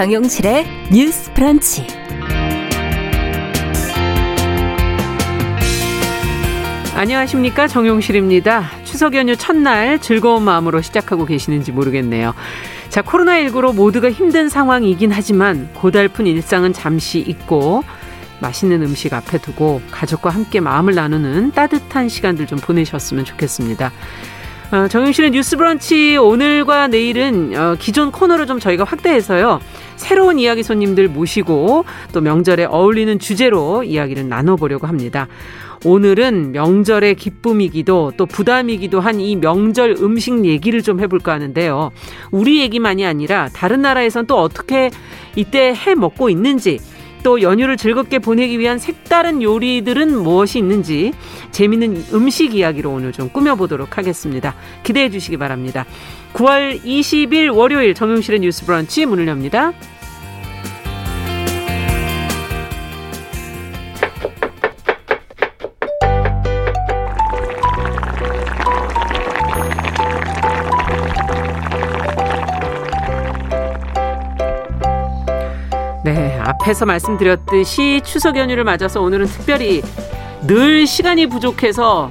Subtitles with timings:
[0.00, 1.86] 정용실의 뉴스 프런치.
[6.94, 8.70] 안녕하십니까 정용실입니다.
[8.84, 12.32] 추석 연휴 첫날 즐거운 마음으로 시작하고 계시는지 모르겠네요.
[12.88, 17.84] 자 코로나19로 모두가 힘든 상황이긴 하지만 고달픈 일상은 잠시 잊고
[18.40, 23.92] 맛있는 음식 앞에 두고 가족과 함께 마음을 나누는 따뜻한 시간들 좀 보내셨으면 좋겠습니다.
[24.72, 29.60] 어, 정용실의 뉴스 브런치 오늘과 내일은 어, 기존 코너를 좀 저희가 확대해서요.
[30.00, 35.28] 새로운 이야기 손님들 모시고 또 명절에 어울리는 주제로 이야기를 나눠보려고 합니다.
[35.84, 41.90] 오늘은 명절의 기쁨이기도 또 부담이기도 한 이 명절 음식 얘기를 좀 해볼까 하는데요.
[42.30, 44.90] 우리 얘기만이 아니라 다른 나라에선 또 어떻게
[45.36, 46.80] 이때 해 먹고 있는지
[47.22, 51.12] 또 연휴를 즐겁게 보내기 위한 색다른 요리들은 무엇이 있는지
[51.50, 54.54] 재밌는 음식 이야기로 오늘 좀 꾸며보도록 하겠습니다.
[54.82, 55.84] 기대해 주시기 바랍니다.
[56.34, 59.72] 9월 20일 월요일 정용실의 뉴스 브런치 문을 엽니다.
[76.02, 79.82] 네, 앞에서 말씀드렸듯이 추석 연휴를 맞아서 오늘은 특별히
[80.46, 82.10] 늘 시간이 부족해서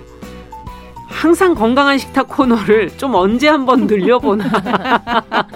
[1.08, 4.46] 항상 건강한 식탁 코너를 좀 언제 한번 늘려보나.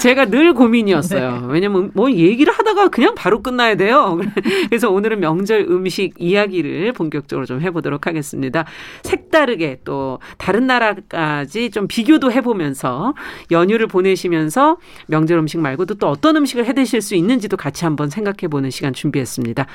[0.00, 1.46] 제가 늘 고민이었어요.
[1.48, 4.18] 왜냐면 뭐 얘기를 하다가 그냥 바로 끝나야 돼요.
[4.68, 8.64] 그래서 오늘은 명절 음식 이야기를 본격적으로 좀 해보도록 하겠습니다.
[9.02, 13.14] 색다르게 또 다른 나라까지 좀 비교도 해보면서
[13.50, 18.70] 연휴를 보내시면서 명절 음식 말고도 또 어떤 음식을 해 드실 수 있는지도 같이 한번 생각해보는
[18.70, 19.66] 시간 준비했습니다.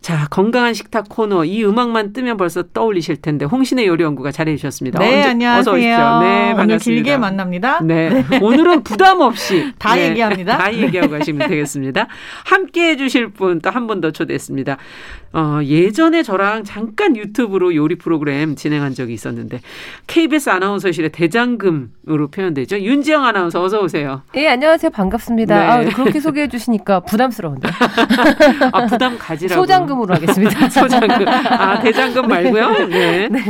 [0.00, 4.98] 자, 건강한 식탁 코너 이 음악만 뜨면 벌써 떠올리실 텐데 홍신의 요리 연구가 잘해 주셨습니다.
[4.98, 5.60] 네, 안녕하세요.
[5.60, 5.90] 어서 오십시오.
[5.90, 6.62] 네, 반갑습니다.
[6.62, 7.80] 오늘 길게 만납니다.
[7.82, 8.24] 네.
[8.30, 8.38] 네.
[8.40, 10.58] 오늘은 부담 없이 다 네, 얘기합니다.
[10.58, 12.06] 다 얘기하고 가시면 되겠습니다.
[12.44, 14.76] 함께 해 주실 분 또 한 분 더 초대했습니다.
[15.32, 19.60] 어, 예전에 저랑 잠깐 유튜브로 요리 프로그램 진행한 적이 있었는데
[20.08, 22.80] KBS 아나운서실의 대장금으로 표현되죠.
[22.80, 24.22] 윤지영 아나운서 어서 오세요.
[24.36, 24.90] 예, 안녕하세요.
[24.90, 25.54] 반갑습니다.
[25.58, 25.88] 네.
[25.90, 27.68] 아, 그렇게 소개해 주시니까 부담스러운데.
[28.72, 29.60] 아, 부담 가지라고.
[29.62, 30.68] 소장금으로 하겠습니다.
[30.70, 31.28] 소장금.
[31.28, 32.86] 아, 대장금 말고요.
[32.88, 33.28] 네.
[33.30, 33.40] 네.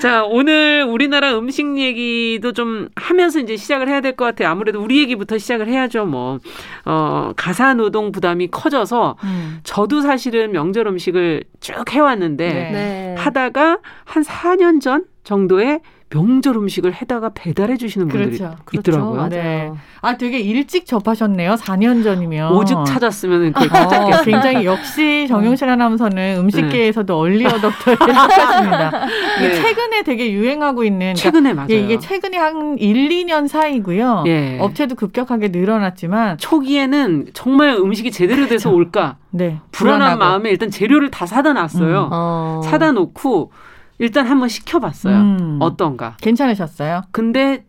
[0.00, 4.48] 자, 오늘 우리나라 음식 얘기도 좀 하면서 이제 시작을 해야 될 것 같아요.
[4.50, 6.06] 아무래도 우리 얘기부터 시작을 해야죠.
[6.06, 6.38] 뭐
[6.84, 9.60] 어, 가사 노동 부담이 커져서 음.
[9.62, 13.14] 저도 사실은 명절 음식 음식을 쭉 해왔는데 네.
[13.18, 15.80] 하다가 한 4년 전 정도에
[16.10, 18.56] 명절 음식을 해다가 배달해 주시는 분들이 그렇죠.
[18.72, 19.12] 있더라고요.
[19.14, 19.28] 그렇죠.
[19.36, 19.72] 네.
[20.00, 21.54] 아 되게 일찍 접하셨네요.
[21.54, 27.18] 4년 전이면 오죽 찾았으면 그걸 깜짝했 어, 굉장히 역시 정용실 아나운서는 음식계에서도 네.
[27.20, 29.06] 얼리 어덕터에 속하십니다.
[29.40, 29.54] 네.
[29.54, 31.84] 최근에 되게 유행하고 있는 그러니까 최근에 그러니까, 맞아요.
[31.84, 34.24] 이게 최근에 한 1, 2년 사이고요.
[34.28, 34.58] 예.
[34.60, 38.76] 업체도 급격하게 늘어났지만 초기에는 정말 음식이 제대로 돼서 그렇죠.
[38.76, 39.58] 올까 네.
[39.72, 40.18] 불안한 불안하고.
[40.18, 42.02] 마음에 일단 재료를 다 사다 놨어요.
[42.04, 42.08] 음.
[42.12, 42.60] 어.
[42.62, 43.50] 사다 놓고
[43.98, 45.16] 일단 한번 시켜봤어요.
[45.16, 45.58] 음.
[45.60, 46.16] 어떤가?
[46.20, 47.02] 괜찮으셨어요?
[47.12, 47.64] 근데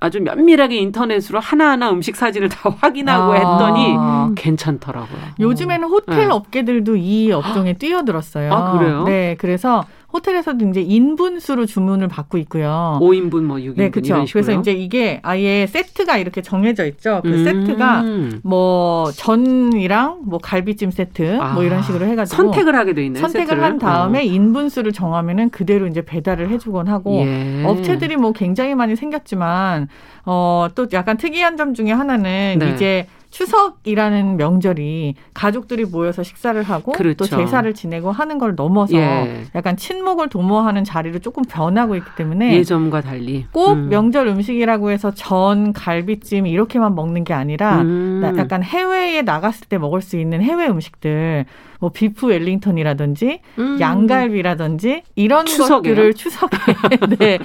[0.00, 3.36] 아주 면밀하게 인터넷으로 하나하나 음식 사진을 다 확인하고 아.
[3.36, 5.20] 했더니 괜찮더라고요.
[5.40, 6.24] 요즘에는 호텔 네.
[6.26, 8.52] 업계들도 이 업종에 뛰어들었어요.
[8.52, 9.04] 아, 그래요?
[9.04, 12.98] 네, 그래서 호텔에서도 이제 인분수로 주문을 받고 있고요.
[13.02, 14.24] 5인분 뭐 6인분 네, 그렇죠.
[14.32, 17.20] 그래서 이제 이게 아예 세트가 이렇게 정해져 있죠.
[17.22, 17.44] 그 음.
[17.44, 18.04] 세트가
[18.42, 21.52] 뭐 전이랑 뭐 갈비찜 세트 아.
[21.52, 23.20] 뭐 이런 식으로 해 가지고 선택을 하게 돼 있네요.
[23.20, 23.62] 선택을 세트를.
[23.62, 24.22] 한 다음에 어.
[24.22, 27.62] 인분수를 정하면은 그대로 이제 배달을 해 주곤 하고 예.
[27.66, 29.88] 업체들이 뭐 굉장히 많이 생겼지만
[30.24, 32.72] 어 또 약간 특이한 점 중에 하나는 네.
[32.72, 37.16] 이제 추석이라는 명절이 가족들이 모여서 식사를 하고 그렇죠.
[37.16, 39.44] 또 제사를 지내고 하는 걸 넘어서 예.
[39.54, 43.88] 약간 친목을 도모하는 자리로 조금 변하고 있기 때문에 예전과 달리 꼭 음.
[43.88, 48.22] 명절 음식이라고 해서 전, 갈비찜 이렇게만 먹는 게 아니라 음.
[48.36, 51.44] 약간 해외에 나갔을 때 먹을 수 있는 해외 음식들
[51.78, 53.78] 뭐 비프 웰링턴이라든지 음.
[53.80, 55.94] 양갈비라든지 이런 추석에요?
[55.94, 56.56] 것들을 추석에
[57.18, 57.38] 네,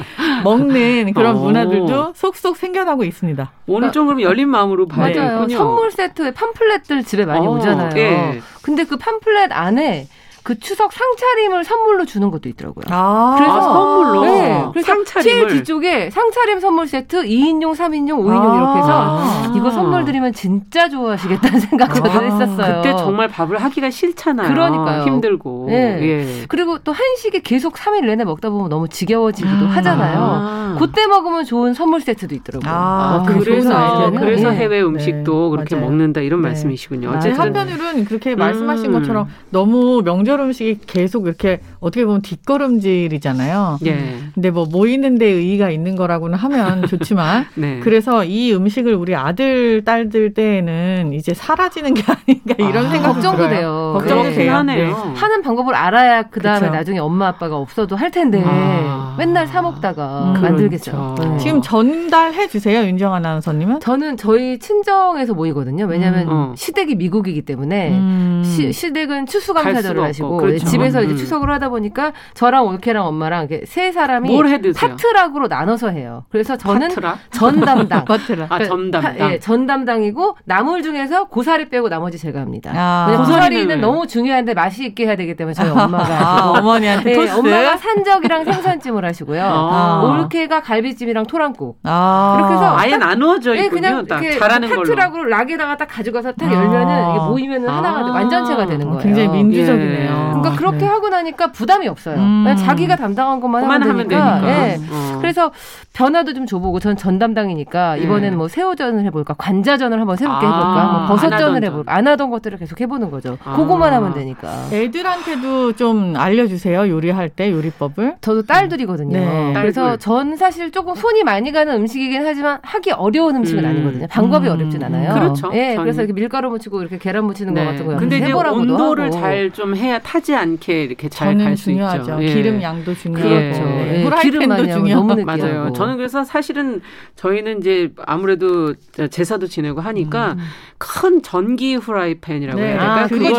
[0.44, 1.39] 먹는 그런 어.
[1.39, 3.51] 문화들도 속속 생겨나고 있습니다.
[3.68, 5.50] 오늘 좀 그럼 열린 마음으로 봐야 맞아요.
[5.50, 7.51] 선물 세트에 팜플렛들 집에 많이 어.
[7.51, 7.89] 오잖아요.
[7.89, 8.41] 네.
[8.63, 10.07] 근데 그 팜플렛 안에
[10.44, 12.84] 그 추석 상차림을 선물로 주는 것도 있더라고요.
[12.90, 14.25] 아, 그래서 아, 선물로.
[14.25, 14.66] 네.
[14.74, 15.24] 그래서 상차림을.
[15.24, 18.56] 제일 뒤쪽에 상차림 선물 세트 2인용, 3인용, 5인용 아.
[18.57, 19.54] 이렇게 해서 아.
[19.56, 22.24] 이거 선물 드리면 진짜 좋아하시겠다는 생각 저도 아.
[22.24, 22.81] 했었어요.
[22.81, 24.50] 그때 정말 밥을 하기가 싫잖아요.
[24.50, 25.04] 그러니까요.
[25.04, 25.68] 힘들고.
[25.69, 26.00] 네.
[26.01, 26.45] 예.
[26.50, 29.69] 그리고 또 한식에 계속 3일 내내 먹다 보면 너무 지겨워지기도 아.
[29.69, 30.75] 하잖아요.
[30.78, 32.69] 그때 먹으면 좋은 선물 세트도 있더라고요.
[32.69, 34.56] 아, 그래서 그래서 네.
[34.57, 35.50] 해외 음식도 네.
[35.56, 35.88] 그렇게 맞아요.
[35.90, 36.50] 먹는다 이런 네.
[36.50, 37.12] 말씀이시군요.
[37.12, 38.92] 어쨌든 한편으로는 그렇게 말씀하신 음.
[39.00, 43.80] 것처럼 너무 명절 명절 음식이 계속 이렇게 어떻게 보면 뒷걸음질이잖아요.
[43.85, 44.15] 예.
[44.33, 47.80] 근데 뭐 모이는 데 의의가 있는 거라고는 하면 좋지만 네.
[47.83, 53.50] 그래서 이 음식을 우리 아들 딸들 때에는 이제 사라지는 게 아닌가 이런 아, 생각이 걱정도
[53.50, 53.91] 돼요.
[53.97, 54.35] 걱정도 네.
[54.35, 54.63] 돼요.
[54.63, 54.91] 네.
[54.91, 59.15] 하는 방법을 알아야 그 다음에 나중에 엄마 아빠가 없어도 할 텐데 아.
[59.18, 61.15] 맨날 사 먹다가 음, 만들겠죠.
[61.15, 61.33] 그렇죠.
[61.33, 61.38] 네.
[61.38, 63.81] 지금 전달해 주세요 윤정 아나운서님은?
[63.81, 65.85] 저는 저희 친정에서 모이거든요.
[65.85, 66.30] 왜냐하면 음.
[66.31, 66.53] 어.
[66.56, 68.41] 시댁이 미국이기 때문에 음.
[68.45, 70.65] 시, 시댁은 추수감사절을 하시고 그렇죠.
[70.65, 71.18] 집에서 이제 음.
[71.18, 74.29] 추석을 하다 보니까 저랑 올케랑 엄마랑 세 사람이
[74.75, 76.25] 파트락으로 나눠서 해요.
[76.29, 77.17] 그래서 저는 파트락?
[77.31, 78.05] 전 담당.
[78.49, 79.31] 아, 전 담당.
[79.31, 82.71] 예, 전 담당이고 나물 중에서 고사리 빼고 나머지 제가 합니다.
[82.75, 83.13] 아.
[83.17, 88.45] 고사리는 너무 중요한데 맛이 있게 해야 되기 때문에 저희 엄마가 아, 어머니한테 네, 엄마가 산적이랑
[88.45, 89.43] 생선찜을 하시고요.
[89.43, 90.03] 아.
[90.03, 91.79] 올케가 갈비찜이랑 토랑국.
[91.83, 92.35] 아.
[92.37, 93.63] 이렇게 해서 아예 나누어져 있군요.
[93.63, 98.87] 네, 그냥 이렇게 잘하는 파트락으로 락에다가 딱 가져가서 딱 열면은 이게 모이면은 하나가 완전체가 되는
[98.87, 99.01] 거예요.
[99.01, 100.03] 굉장히 민주적이네요.
[100.03, 100.23] 예.
[100.33, 100.85] 그러니까 그렇게 네.
[100.85, 102.15] 하고 나니까 부담이 없어요.
[102.18, 102.44] 음.
[102.44, 104.42] 그냥 자기가 담당한 것만 하면 되니까.
[104.42, 104.42] 되니까.
[104.42, 104.77] 네.
[104.92, 105.18] 어.
[105.21, 105.51] 그래서
[105.94, 108.01] 변화도 좀 줘보고 전 전담당이니까 네.
[108.04, 110.50] 이번에는 뭐 새우전을 해볼까, 관자전을 한번 새롭게 아.
[110.50, 113.38] 해볼까, 뭐 버섯전을 해볼까, 안 하던 것들을 계속 해보는 거죠.
[113.45, 113.56] 아.
[113.56, 114.50] 그거만 하면 되니까.
[114.74, 116.89] 애들한테도 좀 알려주세요.
[116.89, 118.16] 요리할 때 요리법을.
[118.19, 119.18] 저도 딸들이거든요.
[119.18, 119.54] 네.
[119.56, 120.00] 그래서 딸들.
[120.00, 123.69] 전 사실 조금 손이 많이 가는 음식이긴 하지만 하기 어려운 음식은 음.
[123.69, 124.07] 아니거든요.
[124.07, 124.54] 방법이 음.
[124.54, 125.13] 어렵진 않아요.
[125.13, 125.50] 그렇죠.
[125.54, 127.63] 예, 그래서 이렇게 밀가루 묻히고 이렇게 계란 묻히는 네.
[127.63, 127.95] 거 같은 거.
[127.95, 132.17] 근데 이제 온도를 잘 좀 해야 타지 않게 이렇게 잘 갈수 있죠.
[132.21, 132.33] 예.
[132.33, 133.61] 기름 양도 중요하고 그렇죠.
[133.63, 134.03] 예.
[134.03, 135.73] 후라이팬도 중요하고 맞아요.
[135.73, 136.81] 저는 그래서 사실은
[137.15, 138.73] 저희는 이제 아무래도
[139.09, 140.39] 제사도 지내고 하니까 음.
[140.77, 142.65] 큰 전기 후라이팬이라고 네.
[142.65, 143.01] 해야 될까?
[143.01, 143.33] 아, 그걸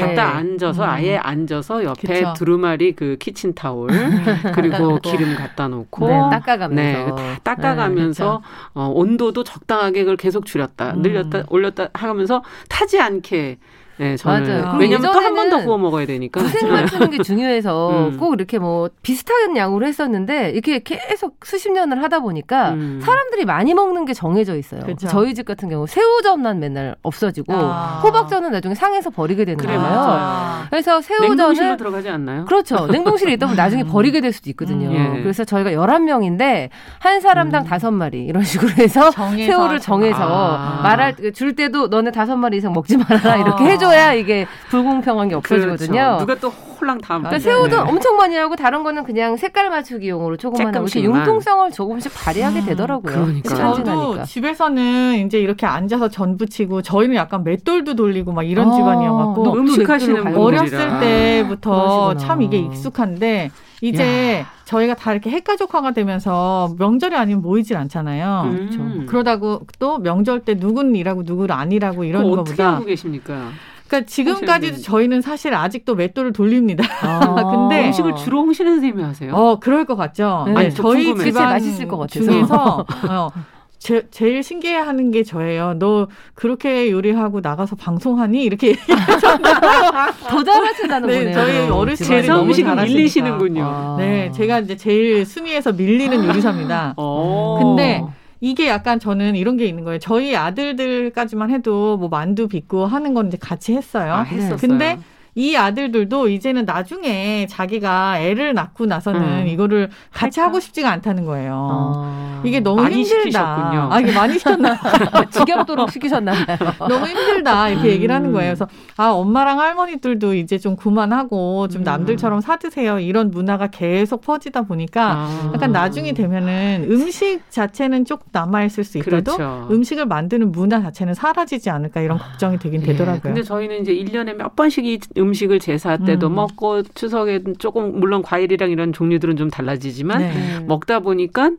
[0.00, 0.18] 갖다 예.
[0.18, 0.88] 앉아서 음.
[0.88, 2.34] 아예 앉아서 옆에 그쵸.
[2.36, 3.88] 두루마리 그 키친 타올
[4.54, 10.46] 그리고 기름 갖다 놓고 네, 닦아가면서 네, 다 닦아가면서 네, 어, 온도도 적당하게 그걸 계속
[10.46, 11.02] 줄였다 음.
[11.02, 13.58] 늘렸다 올렸다 하면서 타지 않게
[13.98, 14.76] 네, 저는 맞아요.
[14.78, 16.40] 왜냐면 또 한 번 더 구워 먹어야 되니까.
[16.40, 18.16] 구색 맞추는 게 중요해서 음.
[18.18, 23.00] 꼭 이렇게 뭐 비슷한 양으로 했었는데 이렇게 계속 수십 년을 하다 보니까 음.
[23.02, 24.80] 사람들이 많이 먹는 게 정해져 있어요.
[24.82, 25.06] 그쵸.
[25.08, 28.00] 저희 집 같은 경우 새우전만 맨날 없어지고 아.
[28.04, 29.80] 호박전은 나중에 상해서 버리게 되는 그래, 거예요.
[29.90, 30.64] 맞아요.
[30.70, 32.44] 그래서 새우전을 냉동실로 들어가지 않나요?
[32.44, 32.86] 그렇죠.
[32.92, 33.88] 냉동실에 있다 보면 나중에 음.
[33.88, 34.88] 버리게 될 수도 있거든요.
[34.90, 35.16] 음.
[35.18, 35.22] 예.
[35.22, 36.68] 그래서 저희가 11명인데
[37.00, 37.66] 한 사람당 음.
[37.66, 40.80] 다섯 마리 이런 식으로 해서 정해서 새우를 정해서 아.
[40.82, 45.34] 말할 줄 때도 너네 다섯 마리 이상 먹지 말아라 이렇게 해줘 해줘야 이게 불공평한 게
[45.34, 45.92] 없어지거든요.
[45.92, 46.18] 그렇죠.
[46.18, 47.18] 누가 또 홀랑 다.
[47.18, 47.76] 그러니까 새우도 네.
[47.76, 52.66] 엄청 많이 하고 다른 거는 그냥 색깔 맞추기용으로 조금만 하고 이렇게 융통성을 조금씩 발휘하게 음,
[52.66, 53.12] 되더라고요.
[53.12, 53.54] 그러니까.
[53.54, 59.54] 저도 집에서는 이제 이렇게 앉아서 전 부치고 저희는 약간 맷돌도 돌리고 막 이런 아, 집안이어갖고
[59.54, 63.50] 음식하시는 어렸을 때부터 참 이게 익숙한데
[63.80, 64.46] 이제 야.
[64.64, 68.42] 저희가 다 이렇게 핵가족화가 되면서 명절이 아니면 모이질 않잖아요.
[68.46, 68.52] 음.
[68.52, 69.06] 그렇죠.
[69.06, 73.50] 그러다고 또 명절 때 누군 일하고 누구를 아니라고 이런 거보다 어떻게 하고 계십니까?
[73.88, 76.84] 그러니까 지금까지도 저희는 사실 아직도 맷돌을 돌립니다.
[77.00, 77.18] 아,
[77.50, 79.34] 근데 음식을 주로 홍신혜 선생님이 하세요?
[79.34, 80.44] 어, 그럴 것 같죠.
[80.46, 82.24] 네, 아니, 저희 집안 맛있을 것 같아서.
[82.24, 83.30] 중에서 어,
[83.78, 85.74] 제, 제일 신기해하는 게 저예요.
[85.78, 88.74] 너 그렇게 요리하고 나가서 방송하니 이렇게
[90.28, 91.34] 더 잘하신다는 네, 거네요.
[91.34, 93.64] 저희 어르신이 너무 음식을 밀리시는군요.
[93.64, 93.96] 아.
[93.98, 96.94] 네, 제가 이제 제일 순위에서 밀리는 요리사입니다.
[96.96, 97.58] 어.
[97.62, 98.02] 근데
[98.40, 99.98] 이게 약간 저는 이런 게 있는 거예요.
[99.98, 104.12] 저희 아들들까지만 해도 뭐 만두 빚고 하는 건 이제 같이 했어요.
[104.12, 104.56] 아, 했었어요.
[104.58, 104.98] 근데
[105.38, 109.46] 이 아들들도 이제는 나중에 자기가 애를 낳고 나서는 음.
[109.46, 111.54] 이거를 같이 하고 싶지가 않다는 거예요.
[111.70, 112.42] 어.
[112.44, 113.22] 이게 너무 많이 힘들다.
[113.22, 113.88] 시키셨군요.
[113.92, 114.76] 아, 이게 많이 시켰나?
[115.30, 116.44] 지겹도록 시키셨나요?
[116.88, 117.68] 너무 힘들다.
[117.68, 117.92] 이렇게 음.
[117.92, 118.48] 얘기를 하는 거예요.
[118.48, 118.66] 그래서
[118.96, 121.84] 아, 엄마랑 할머니들도 이제 좀 그만하고 좀 음.
[121.84, 122.98] 남들처럼 사드세요.
[122.98, 125.50] 이런 문화가 계속 퍼지다 보니까 아.
[125.54, 129.68] 약간 나중에 되면은 음식 자체는 쭉 남아있을 수 있어도 그렇죠.
[129.70, 132.86] 음식을 만드는 문화 자체는 사라지지 않을까 이런 걱정이 되긴 예.
[132.86, 133.20] 되더라고요.
[133.22, 136.34] 근데 저희는 이제 1년에 몇 번씩 이 음 식을 제사 때도 음.
[136.36, 140.60] 먹고 추석에 조금 물론 과일이랑 이런 종류들은 좀 달라지지만 네.
[140.66, 141.50] 먹다 보니까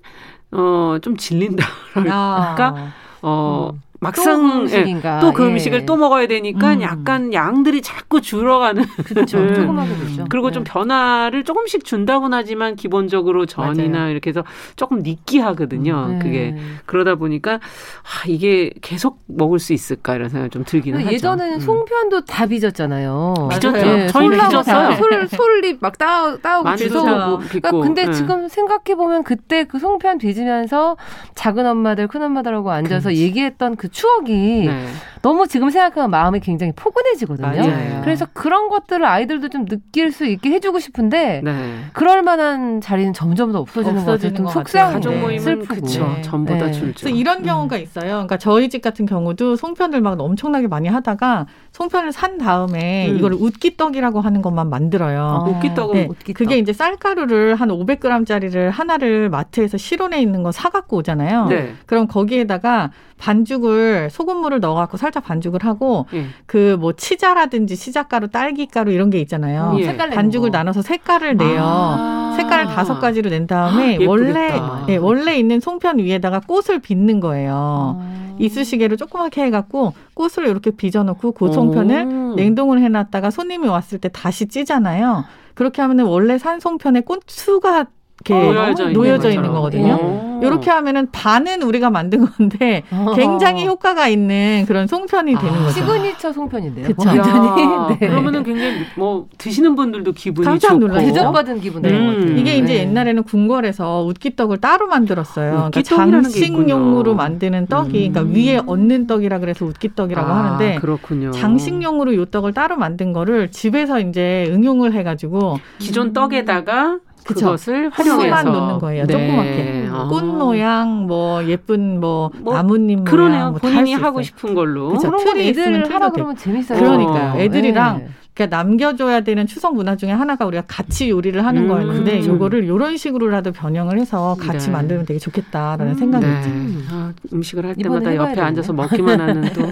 [0.52, 1.66] 어 좀 질린다.
[1.94, 2.94] 그러니까 아.
[3.22, 3.82] 어 음.
[4.01, 5.86] 막상 또그 예, 그 음식을 예.
[5.86, 6.82] 또 먹어야 되니까 음.
[6.82, 9.39] 약간 양들이 자꾸 줄어가는 그렇죠.
[9.39, 9.53] 음.
[9.53, 10.25] 조금하게 되죠.
[10.29, 10.53] 그리고 네.
[10.53, 14.12] 좀 변화를 조금씩 준다곤 하지만 기본적으로 전이나 맞아요.
[14.12, 14.44] 이렇게 해서
[14.77, 16.06] 조금 느끼하거든요.
[16.08, 16.13] 음.
[16.13, 16.20] 네.
[16.20, 21.12] 그게 그러다 보니까 아, 이게 계속 먹을 수 있을까 이런 생각이 좀 들기는 하죠.
[21.12, 21.60] 예전에는 음.
[21.60, 23.34] 송편도 다 빚었잖아요.
[23.50, 23.72] 빚었죠.
[23.72, 24.08] 네.
[24.08, 24.96] 저희 빚었어요.
[24.96, 27.39] 솔, 솔잎 막 따, 따오고 빚어오고.
[27.50, 28.13] 그러니까 근데 네.
[28.13, 30.96] 지금 생각해 보면 그때 그 송편 빚으면서
[31.36, 33.22] 작은 엄마들 큰 엄마들하고 앉아서 그렇지.
[33.22, 34.86] 얘기했던 그 추억이 네.
[35.22, 37.48] 너무 지금 생각하면 마음이 굉장히 포근해지거든요.
[37.48, 38.01] 맞아요.
[38.03, 41.79] 그래서 그런 것들을 아이들도 좀 느낄 수 있게 해주고 싶은데 네.
[41.93, 44.63] 그럴 만한 자리는 점점 더 없어지는, 없어지는 것 같아요.
[45.01, 45.75] 속상해, 슬프고.
[45.81, 46.15] 그쵸.
[46.22, 47.01] 전부 다 줄죠.
[47.01, 47.81] 그래서 이런 경우가 음.
[47.81, 48.10] 있어요.
[48.12, 53.17] 그러니까 저희 집 같은 경우도 송편을 막 엄청나게 많이 하다가 송편을 산 다음에 음.
[53.17, 55.22] 이걸 웃기떡이라고 하는 것만 만들어요.
[55.22, 56.08] 아, 웃기떡은 네.
[56.10, 56.36] 웃기떡.
[56.36, 61.48] 그게 이제 쌀가루를 한 500g짜리를 하나를 마트에서 실온에 있는 거 사갖고 오잖아요.
[61.48, 61.74] 네.
[61.86, 63.79] 그럼 거기에다가 반죽을
[64.12, 66.26] 소금물을 넣어갖고 살짝 반죽을 하고 예.
[66.46, 69.76] 그뭐 치자라든지 시작가루, 딸기가루 이런 게 있잖아요.
[69.80, 69.98] 예.
[69.98, 71.62] 반죽을 나눠서 색깔을 내요.
[71.62, 74.52] 아~ 색깔을 다섯 가지로 낸 다음에 아, 원래
[74.90, 78.00] 예, 원래 있는 송편 위에다가 꽃을 빚는 거예요.
[78.00, 84.48] 아~ 이쑤시개로 조그맣게 해갖고 꽃을 이렇게 빚어놓고 그 송편을 냉동을 해놨다가 손님이 왔을 때 다시
[84.48, 85.26] 찌잖아요.
[85.56, 87.88] 그렇게 하면은 원래 산 송편에 꽃수가
[88.26, 90.40] 이렇게 어, 놓여져, 놓여져 있는, 있는 거거든요.
[90.42, 93.14] 이렇게 하면은 반은 우리가 만든 건데 어.
[93.16, 95.72] 굉장히 효과가 있는 그런 송편이 되는 아, 거죠.
[95.72, 96.88] 시그니처 송편인데요.
[96.88, 97.10] 그쵸?
[97.10, 97.98] 완전히.
[98.00, 98.08] 네.
[98.08, 101.08] 그러면은 굉장히 뭐 드시는 분들도 기분이 깜짝 놀라죠.
[101.08, 102.06] 대접받은 기분 되는 음.
[102.08, 102.38] 것 같아요.
[102.38, 102.80] 이게 이제 네.
[102.82, 105.70] 옛날에는 궁궐에서 웃기떡을 따로 만들었어요.
[105.72, 108.14] 그러니까 장식용으로 만드는 떡이 음.
[108.14, 111.32] 그러니까 위에 얹는 떡이라 그래서 웃기떡이라고 아, 하는데 그렇군요.
[111.32, 118.80] 장식용으로 요 떡을 따로 만든 거를 집에서 이제 응용을 해가지고 기존 떡에다가 그것을 활용해서 놓는
[118.80, 119.06] 거예요.
[119.06, 119.14] 네.
[119.14, 120.08] 조그맣게 아.
[120.08, 123.40] 꽃 모양, 뭐 예쁜 뭐, 뭐 나뭇잎 그러네요.
[123.40, 124.90] 모양, 뭐 본인이 하고 싶은 걸로.
[124.90, 125.12] 그쵸.
[125.12, 126.80] 그런 애들 하라 그러면 재밌어요.
[126.80, 128.10] 그러니까 애들이랑 네.
[128.39, 131.67] 그러니까 남겨줘야 되는 추석 문화 중에 하나가 우리가 같이 요리를 하는 음.
[131.67, 134.72] 거였는데 요거를 이런 식으로라도 변형을 해서 같이 네.
[134.72, 135.98] 만들면 되게 좋겠다라는 음.
[135.98, 136.38] 생각이 네.
[136.38, 136.50] 있죠.
[136.89, 138.48] 아, 음식을 할 때마다 옆에 되겠네.
[138.48, 139.69] 앉아서 먹기만 하는 또.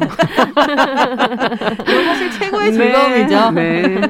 [1.86, 2.77] 사실 최고의 네.
[2.77, 3.51] 즐거움이죠.
[3.51, 4.01] 네.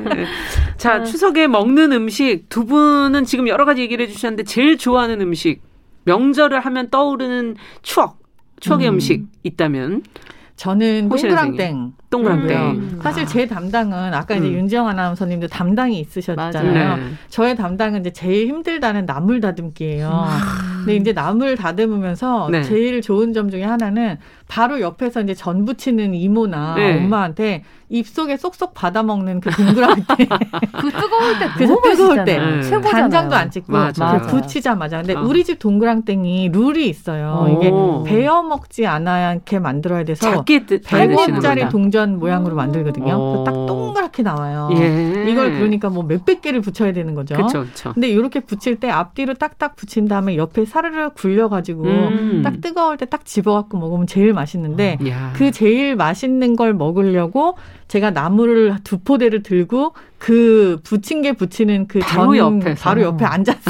[0.77, 5.61] 자, 추석에 먹는 음식 두 분은 지금 여러 가지 얘기를 해주셨는데 제일 좋아하는 음식
[6.05, 8.17] 명절을 하면 떠오르는 추억,
[8.59, 8.99] 추억의 음.
[8.99, 10.01] 식 있다면
[10.57, 11.93] 저는 동그랑땡.
[12.09, 12.57] 동그랑땡.
[12.57, 12.99] 음.
[13.01, 14.53] 사실 제 담당은 아까 이제 음.
[14.53, 16.97] 윤지영 아나운서님도 담당이 있으셨잖아요.
[16.97, 17.03] 네.
[17.29, 20.09] 저의 담당은 이제 제일 힘들다는 나물 다듬기예요.
[20.09, 20.77] 음.
[20.79, 22.63] 근데 이제 나물 다듬으면서 네.
[22.63, 24.17] 제일 좋은 점 중에 하나는
[24.48, 26.98] 바로 옆에서 이제 전 부치는 이모나 네.
[26.98, 30.04] 엄마한테 입속에 쏙쏙 받아먹는 그 동그랑땡.
[30.82, 32.82] 그 뜨거울 때 너무 뜨거울 때 네.
[32.82, 34.18] 간장도 안 찍고 맞아.
[34.24, 34.98] 부치자마자.
[34.98, 35.22] 근데 어.
[35.22, 37.48] 우리 집 동그랑땡이 룰이 있어요.
[37.48, 37.58] 오.
[37.58, 37.72] 이게
[38.12, 43.44] 베어 먹지 않게 만들어야 돼서 작게 100원짜리 동전 모양으로 만들거든요.
[43.46, 44.70] 딱 동그랗게 나와요.
[44.74, 45.25] 예.
[45.30, 47.36] 이걸 그러니까 뭐 몇백 개를 붙여야 되는 거죠.
[47.36, 47.94] 그쵸, 그쵸.
[47.94, 52.42] 근데 이렇게 붙일 때 앞뒤로 딱딱 붙인 다음에 옆에 사르르 굴려가지고 음.
[52.44, 55.34] 딱 뜨거울 때 딱 집어갖고 먹으면 제일 맛있는데 야.
[55.36, 62.00] 그 제일 맛있는 걸 먹으려고 제가 나무를 두 포대를 들고 그 붙인 게 붙이는 그
[62.00, 63.60] 바로 옆에 바로 옆에 앉아서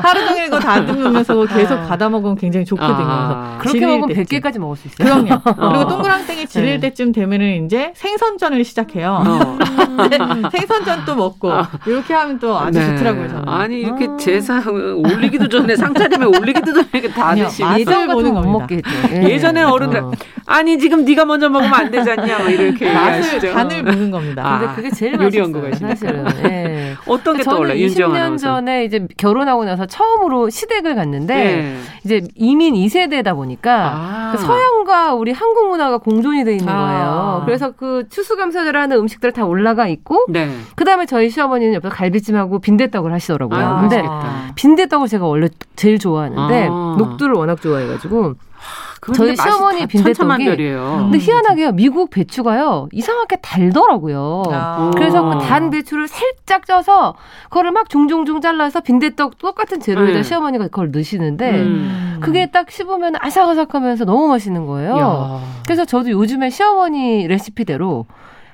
[0.00, 1.86] 하루 종일 그 다듬으면서 계속 아.
[1.86, 2.96] 받아 먹으면 굉장히 좋거든요.
[3.08, 3.58] 아.
[3.60, 5.24] 그렇게 먹으면 100개까지 먹을 수 있어요.
[5.24, 5.42] 그럼요.
[5.44, 5.68] 어.
[5.72, 6.88] 그리고 동그랑땡이 질릴 네.
[6.88, 9.24] 때쯤 되면은 이제 생선전을 시작해요.
[9.26, 9.58] 어.
[10.56, 11.66] 생선전 또 먹고 어.
[11.84, 12.96] 이렇게 하면 또 아주 네.
[12.96, 13.28] 좋더라고요.
[13.28, 13.48] 저는.
[13.48, 14.16] 아니 이렇게 아.
[14.16, 18.90] 제사 올리기도 전에 상차림에 올리기도 전에 다 드시고 예전 같은 못 먹게 했죠.
[19.16, 19.30] 예.
[19.30, 20.12] 예전에 어른들 어.
[20.46, 24.42] 아니 지금 네가 먼저 먹으면 안 되지 않냐 뭐 이렇게 맛을 간을 보는 겁니다.
[24.46, 24.74] 아.
[24.74, 25.94] 그게 제일 요리 연구가시네.
[25.94, 26.24] 사실은.
[26.42, 26.94] 네.
[27.06, 27.70] 어떤 게 떠올라?
[27.70, 31.78] 요 20년 전에 이제 결혼하고 나서 처음으로 시댁을 갔는데 네.
[32.04, 34.32] 이제 이민 2세대다 보니까 아.
[34.32, 36.76] 그 서양과 우리 한국 문화가 공존이 돼 있는 아.
[36.76, 37.42] 거예요.
[37.44, 40.48] 그래서 그 추수감사절 하는 음식들 다 올라가 있고 네.
[40.76, 43.58] 그다음에 저희 시어머니는 옆에서 갈비찜하고 빈대떡을 하시더라고요.
[43.58, 44.52] 아, 근데 맛있겠다.
[44.54, 46.96] 빈대떡을 제가 원래 제일 좋아하는데 아.
[46.98, 48.34] 녹두를 워낙 좋아해 가지고
[49.14, 50.14] 저희 시어머니 빈대떡이
[51.02, 54.42] 근데 희한하게요 미국 배추가요 이상하게 달더라고요.
[54.50, 54.90] 아.
[54.94, 60.22] 그래서 그 단 배추를 살짝 쪄서 그거를 막 종종종 잘라서 빈대떡 똑같은 재료에다 네.
[60.22, 62.18] 시어머니가 그걸 넣으시는데 음.
[62.20, 64.96] 그게 딱 씹으면 아삭아삭하면서 너무 맛있는 거예요.
[64.98, 65.40] 야.
[65.64, 68.06] 그래서 저도 요즘에 시어머니 레시피대로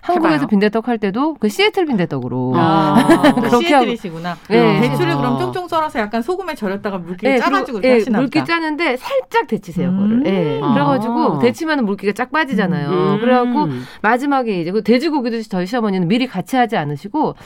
[0.02, 0.47] 한국에서 해봐요.
[0.49, 4.37] 빈대떡 할 때도 그 시애틀 빈대떡으로 아, 그렇게 시애틀이시구나.
[4.49, 4.80] 네.
[4.80, 9.47] 대추를 그럼 쫑쫑 썰어서 약간 소금에 절였다가 물기 네, 짜가지고 네, 하시나 물기 짜는데 살짝
[9.47, 9.97] 데치세요 음.
[9.97, 10.23] 그거를.
[10.25, 10.61] 네.
[10.61, 12.90] 그래가지고 데치면 물기가 쫙 빠지잖아요.
[12.90, 13.21] 음.
[13.21, 13.68] 그래갖고
[14.02, 17.37] 마지막에 이제 그 돼지고기도 저희 시어머니는 미리 같이 하지 않으시고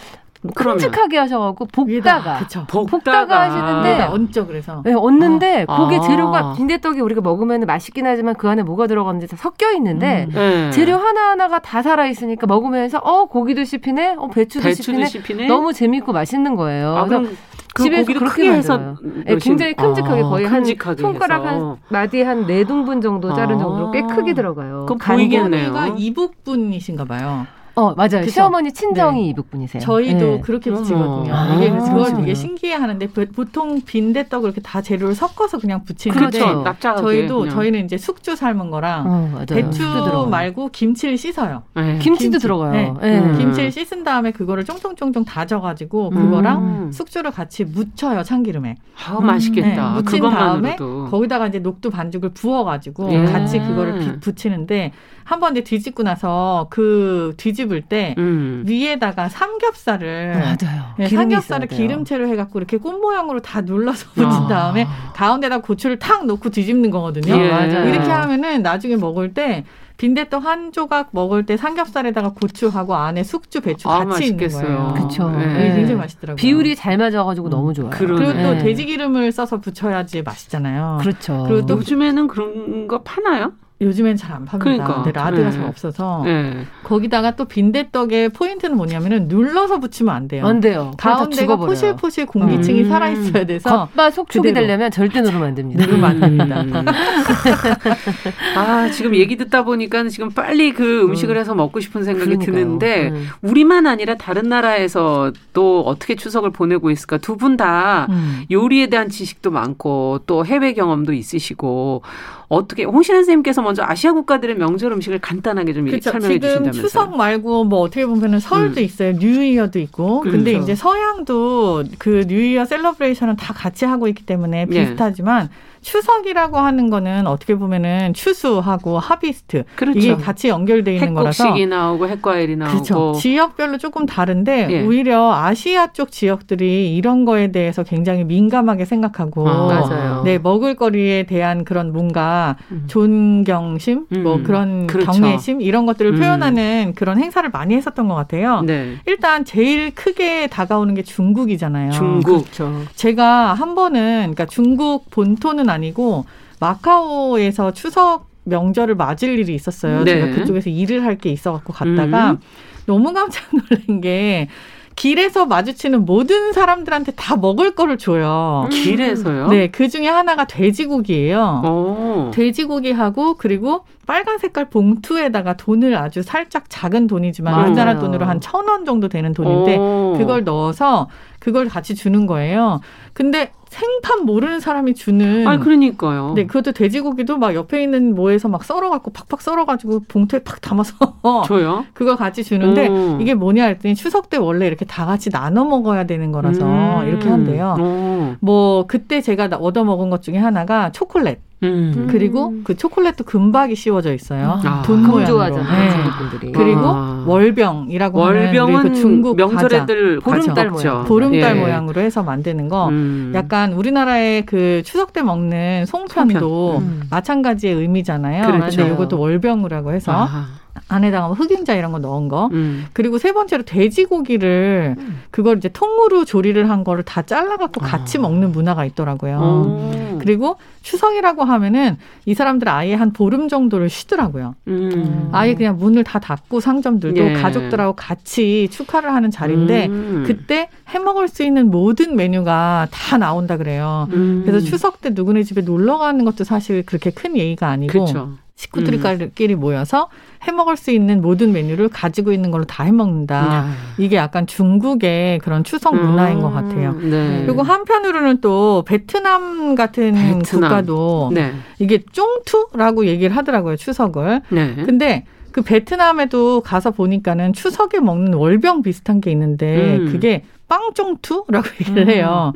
[0.55, 5.85] 큼직하게 하셔갖고 볶다가 볶다가, 하시는데 얹죠 그래서 네, 얹는데 아.
[5.85, 10.35] 그게 재료가 빈대떡이 우리가 먹으면 맛있긴 하지만 그 안에 뭐가 들어갔는지 다 섞여 있는데 음.
[10.35, 10.71] 네.
[10.71, 15.07] 재료 하나 하나가 다 살아 있으니까 먹으면서 어 고기도 씹히네, 어 배추도, 배추도 씹히네.
[15.07, 15.47] 씹히네.
[15.47, 16.97] 너무 재밌고 맛있는 거예요.
[16.97, 17.37] 아, 그럼
[17.75, 21.69] 그 집에서 그렇게 해서 네, 굉장히 큼직하게 아, 거의 큼직하게 한 손가락 해서.
[21.71, 23.59] 한 마디 한 네 등분 정도 자른 아.
[23.59, 24.87] 정도로 꽤 크게 들어가요.
[24.89, 25.95] 그 보이겠네요.
[25.99, 27.47] 이북분이신가 봐요.
[27.79, 28.21] 어 맞아요.
[28.23, 28.31] 그쵸?
[28.31, 29.29] 시어머니 친정이 네.
[29.29, 29.83] 이북 분이세요.
[29.83, 30.41] 저희도 네.
[30.41, 31.35] 그렇게 붙이거든요.
[31.35, 36.65] 아, 이게 그걸 되게 신기해하는데 보통 빈대떡을 이렇게 다 재료를 섞어서 그냥 붙이는데 그렇죠.
[36.81, 37.55] 저희도 그냥.
[37.55, 39.83] 저희는 이제 숙주 삶은 거랑 어, 대추
[40.31, 41.65] 말고 김치를 씻어요.
[41.75, 41.99] 네.
[41.99, 42.39] 김치도 김치.
[42.39, 42.73] 들어가요.
[42.73, 42.95] 네.
[43.03, 43.19] 네.
[43.19, 43.37] 음.
[43.37, 46.93] 김치를 씻은 다음에 그거를 쫑쫑쫑쫑 다져가지고 그거랑 음.
[46.93, 48.77] 숙주를 같이 묻혀요 참기름에.
[49.07, 49.91] 아 맛있겠다.
[49.97, 50.03] 네.
[50.03, 53.25] 묻힌 다음에 거기다가 이제 녹두 반죽을 부어가지고 예.
[53.27, 54.93] 같이 그거를 붙이는데
[55.25, 58.65] 한 번 이제 뒤집고 나서 그 뒤집 을 때 음.
[58.67, 60.85] 위에다가 삼겹살을 맞아요.
[60.99, 64.49] 네, 삼겹살을 기름채로 해갖고 이렇게 꽃 모양으로 다 눌러서 붙인 아.
[64.49, 67.35] 다음에 가운데다 고추를 탁 넣고 뒤집는 거거든요.
[67.35, 67.89] 예.
[67.91, 69.65] 이렇게 하면은 나중에 먹을 때
[69.99, 74.63] 빈대떡 한 조각 먹을 때 삼겹살에다가 고추하고 안에 숙주, 배추 아, 같이 맛있겠어요.
[74.67, 74.95] 있는 거예요.
[74.95, 75.31] 그렇죠.
[75.31, 75.75] 네.
[75.75, 76.37] 굉장히 맛있더라고요.
[76.37, 77.51] 비율이 잘 맞아가지고 음.
[77.51, 77.91] 너무 좋아요.
[77.91, 78.27] 그러네.
[78.33, 80.99] 그리고 또 돼지 기름을 써서 부쳐야지 맛있잖아요.
[81.01, 81.45] 그렇죠.
[81.49, 83.53] 그리고 또 요즘에는 그런 거 파나요?
[83.81, 84.59] 요즘엔 잘 안 팝니다.
[84.59, 84.95] 그러니까.
[85.03, 85.51] 근데 라드가 네.
[85.51, 86.65] 잘 없어서 네.
[86.83, 90.47] 거기다가 또 빈대떡의 포인트는 뭐냐면은 눌러서 붙이면 안 돼요.
[90.47, 90.93] 안 돼요.
[90.99, 92.89] 가운데가 포실포실 공기층이 음.
[92.89, 95.85] 살아 있어야 돼서 겉바 속촉이 되려면 절대 누르면 안 됩니다.
[95.85, 96.61] 누르면 안 됩니다.
[96.63, 96.73] 음.
[98.57, 102.55] 아 지금 얘기 듣다 보니까 지금 빨리 그 음식을 해서 먹고 싶은 생각이 그러니까요.
[102.55, 103.29] 드는데 음.
[103.43, 108.45] 우리만 아니라 다른 나라에서 또 어떻게 추석을 보내고 있을까 두 분다 음.
[108.51, 112.03] 요리에 대한 지식도 많고 또 해외 경험도 있으시고
[112.49, 116.83] 어떻게 홍신한 선생님께서 먼저 아시아 국가들의 명절 음식을 간단하게 좀 그쵸, 설명해 주신다면서요.
[116.83, 118.85] 추석 말고 뭐 어떻게 보면은 설도 음.
[118.85, 119.13] 있어요.
[119.13, 120.21] 뉴이어도 있고.
[120.21, 120.37] 그렇죠.
[120.37, 124.85] 근데 이제 서양도 그 뉴이어 셀러브레이션은 다 같이 하고 있기 때문에 예.
[124.85, 125.66] 비슷하지만 예.
[125.87, 129.99] 추석이라고 하는 거는 어떻게 보면은 추수하고 하비스트 그렇죠.
[129.99, 133.13] 이게 같이 연결돼 있는 거라서 핵곡식이 나오고 핵과일이 나오고 그렇죠.
[133.17, 134.83] 지역별로 조금 다른데 예.
[134.83, 141.93] 오히려 아시아 쪽 지역들이 이런 거에 대해서 굉장히 민감하게 생각하고 아, 네 먹을거리에 대한 그런
[141.93, 142.85] 뭔가 음.
[142.89, 144.23] 존경심 뭐 음.
[144.25, 145.13] 뭐 그런 그렇죠.
[145.13, 146.19] 경외심 이런 것들을 음.
[146.19, 148.63] 표현하는 그런 행사를 많이 했었던 것 같아요.
[148.63, 148.97] 네.
[149.07, 151.93] 일단 제일 크게 다가오는 게 중국이잖아요.
[151.93, 152.43] 중국.
[152.43, 152.83] 그렇죠.
[152.97, 156.25] 제가 한 번은 그러니까 중국 본토는 아니 고
[156.61, 160.05] 마카오에서 추석 명절을 맞을 일이 있었어요.
[160.05, 160.13] 네.
[160.21, 162.39] 제가 그쪽에서 일을 할 게 있어갖고 갔다가 음.
[162.87, 164.49] 너무 깜짝 놀란 게
[164.95, 168.63] 길에서 마주치는 모든 사람들한테 다 먹을 거를 줘요.
[168.67, 168.71] 음.
[168.71, 169.49] 길에서요?
[169.49, 171.63] 네, 그 중에 하나가 돼지고기예요.
[171.67, 172.31] 오.
[172.33, 177.67] 돼지고기하고 그리고 빨간 색깔 봉투에다가 돈을 아주 살짝 작은 돈이지만 맞아요.
[177.67, 180.15] 우리나라 돈으로 한 천 원 정도 되는 돈인데 오.
[180.17, 181.09] 그걸 넣어서
[181.41, 182.81] 그걸 같이 주는 거예요.
[183.13, 185.47] 근데 생판 모르는 사람이 주는.
[185.47, 186.33] 아, 그러니까요.
[186.35, 190.95] 네, 그것도 돼지고기도 막 옆에 있는 뭐에서 막 썰어갖고 팍팍 썰어가지고 봉투에 팍 담아서.
[191.47, 191.85] 줘요?
[191.93, 193.19] 그거 같이 주는데 오.
[193.21, 196.65] 이게 뭐냐 했더니 추석 때 원래 이렇게 다 같이 나눠 먹어야 되는 거라서
[197.03, 197.09] 음.
[197.09, 197.77] 이렇게 한대요.
[197.79, 198.37] 오.
[198.41, 201.39] 뭐 그때 제가 얻어 먹은 것 중에 하나가 초콜렛.
[201.63, 202.07] 음.
[202.11, 204.61] 그리고 그 초콜릿도 금박이 씌워져 있어요.
[204.63, 205.57] 아, 돈 모양으로.
[205.57, 205.91] 네.
[205.91, 206.53] 중국분들이.
[206.53, 207.25] 그리고 아.
[207.27, 211.05] 월병이라고 월병은 하는 그 중국 명절애들 보름달 모양.
[211.05, 211.61] 보름달 예.
[211.61, 212.89] 모양으로 해서 만드는 거.
[212.89, 213.33] 음.
[213.35, 216.83] 약간 우리나라의 그 추석 때 먹는 송편도 송편.
[216.83, 217.03] 음.
[217.11, 218.47] 마찬가지의 의미잖아요.
[218.47, 218.77] 그렇죠.
[218.77, 220.45] 근데 이것도 월병이라고 해서 아하.
[220.89, 222.49] 안에다가 뭐 흑임자 이런 거 넣은 거.
[222.53, 222.87] 음.
[222.93, 225.21] 그리고 세 번째로 돼지고기를 음.
[225.31, 228.21] 그걸 이제 통으로 조리를 한 거를 다 잘라갖고 같이 아.
[228.23, 229.39] 먹는 문화가 있더라고요.
[229.39, 230.19] 오.
[230.19, 234.55] 그리고 추석이라고 하면은 이 사람들 아예 한 보름 정도를 쉬더라고요.
[234.69, 235.29] 음.
[235.33, 237.33] 아예 그냥 문을 다 닫고 상점들도 예.
[237.35, 240.25] 가족들하고 같이 축하를 하는 자리인데 음.
[240.27, 244.09] 그때 해 먹을 수 있는 모든 메뉴가 다 나온다 그래요.
[244.13, 244.43] 음.
[244.47, 248.31] 그래서 추석 때 누구네 집에 놀러 가는 것도 사실 그렇게 큰 예의가 아니고 그쵸.
[248.59, 249.61] 식구들끼리 음.
[249.61, 250.09] 모여서
[250.49, 253.65] 해 먹을 수 있는 모든 메뉴를 가지고 있는 걸로 다 해 먹는다.
[253.67, 253.75] 음.
[253.99, 256.43] 이게 약간 중국의 그런 추석 문화인 음.
[256.43, 256.95] 것 같아요.
[256.95, 257.43] 네.
[257.45, 260.41] 그리고 한편으로는 또 베트남 같은 베트남.
[260.41, 261.53] 국가도 네.
[261.79, 264.41] 이게 쫑투라고 얘기를 하더라고요 추석을.
[264.49, 264.75] 네.
[264.87, 270.13] 근데 그 베트남에도 가서 보니까는 추석에 먹는 월병 비슷한 게 있는데 음.
[270.13, 272.09] 그게 빵종투라고 얘기를 음.
[272.09, 272.53] 해요.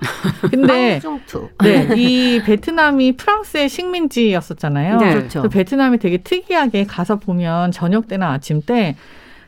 [0.50, 1.48] 근데 빵종투.
[1.62, 4.96] 네, 이 베트남이 프랑스의 식민지였었잖아요.
[4.98, 5.14] 네.
[5.14, 5.48] 그렇죠.
[5.48, 8.96] 베트남이 되게 특이하게 가서 보면 저녁 때나 아침 때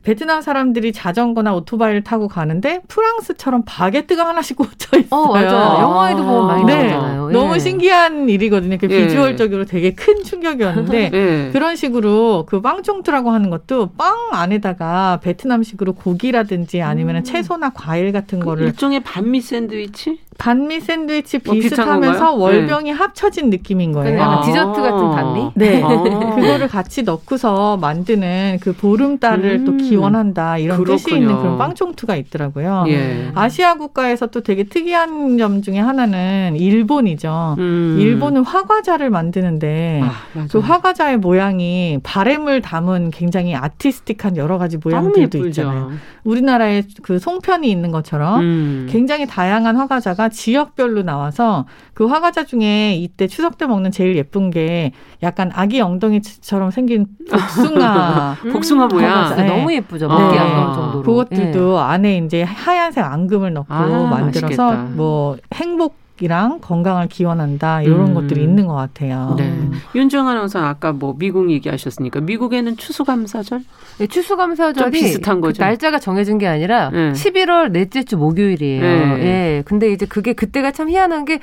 [0.02, 5.08] 베트남 사람들이 자전거나 오토바이를 타고 가는데 프랑스처럼 바게트가 하나씩 꽂혀 있어요.
[5.10, 5.82] 어, 맞아요.
[5.82, 6.90] 영화에도 보면 많이 네.
[6.90, 7.28] 나오잖아요.
[7.28, 7.32] 예.
[7.32, 8.78] 너무 신기한 일이거든요.
[8.78, 9.06] 그 예.
[9.06, 11.50] 비주얼적으로 되게 큰 충격이었는데 예.
[11.52, 17.24] 그런 식으로 그 빵종투라고 하는 것도 빵 안에다가 베트남식으로 고기라든지 아니면 음.
[17.24, 20.18] 채소나 과일 같은 그 거를 일종의 반미 샌드위치?
[20.42, 22.96] bánh mì 샌드위치 뭐 비슷하면서 뭐 월병이 네.
[22.96, 24.20] 합쳐진 느낌인 거예요.
[24.20, 24.40] 아.
[24.40, 25.50] 디저트 같은 bánh mì?
[25.54, 25.80] 네.
[25.80, 25.88] 아.
[26.34, 29.64] 그거를 같이 넣고서 만드는 그 보름달을 음.
[29.64, 30.96] 또 기원한다 이런 그렇군요.
[30.96, 32.86] 뜻이 있는 그런 빵총투가 있더라고요.
[32.88, 33.30] 예.
[33.36, 37.54] 아시아 국가에서 또 되게 특이한 점 중에 하나는 일본이죠.
[37.58, 37.98] 음.
[38.00, 45.92] 일본은 화과자를 만드는데 아, 그 화과자의 모양이 바램을 담은 굉장히 artistic한 여러 가지 모양들도 있잖아요.
[46.24, 48.88] 우리나라에 그 송편이 있는 것처럼 음.
[48.90, 54.90] 굉장히 다양한 화과자가 지역별로 나와서 그 화과자 중에 이때 추석 때 먹는 제일 예쁜 게
[55.22, 59.44] 약간 아기 엉덩이처럼 생긴 복숭아 복숭아 모양 네.
[59.46, 60.08] 너무 예쁘죠.
[60.08, 60.38] 먹기 네.
[60.40, 61.02] 안 정도로.
[61.02, 61.78] 그것들도 네.
[61.78, 64.72] 안에 이제 하얀색 앙금을 넣고 아, 만들어서 맛있겠다.
[64.96, 68.14] 뭐 행복 이랑 건강을 기원한다 이런 음.
[68.14, 69.34] 것들이 있는 것 같아요.
[69.36, 69.52] 네.
[69.96, 73.64] 윤정 아나운서 아까 뭐 미국 얘기하셨으니까 미국에는 추수감사절?
[73.98, 75.58] 네, 추수감사절이 비슷한 그 거죠.
[75.58, 77.10] 그 날짜가 정해진 게 아니라 네.
[77.10, 78.82] 11월 넷째 주 목요일이에요.
[79.16, 79.22] 네.
[79.24, 79.62] 예.
[79.66, 81.40] 근데 이제 그게 그때가 참 희한한 게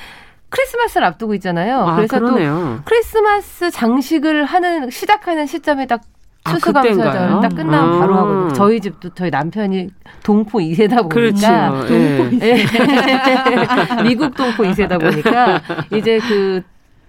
[0.48, 1.82] 크리스마스를 앞두고 있잖아요.
[1.82, 2.78] 아, 그래서 그러네요.
[2.78, 6.02] 또 크리스마스 장식을 하는 시작하는 시점이 딱
[6.46, 8.00] 추수감사절 아, 딱 끝나면 아.
[8.00, 8.54] 바로 하거든요.
[8.54, 9.90] 저희 집도 저희 남편이
[10.24, 11.48] 동포 2세다 보니까 그렇죠.
[11.88, 12.44] 동포 2세.
[12.44, 14.04] 예.
[14.04, 15.62] 미국 동포 2세다 보니까
[15.96, 16.62] 이제 그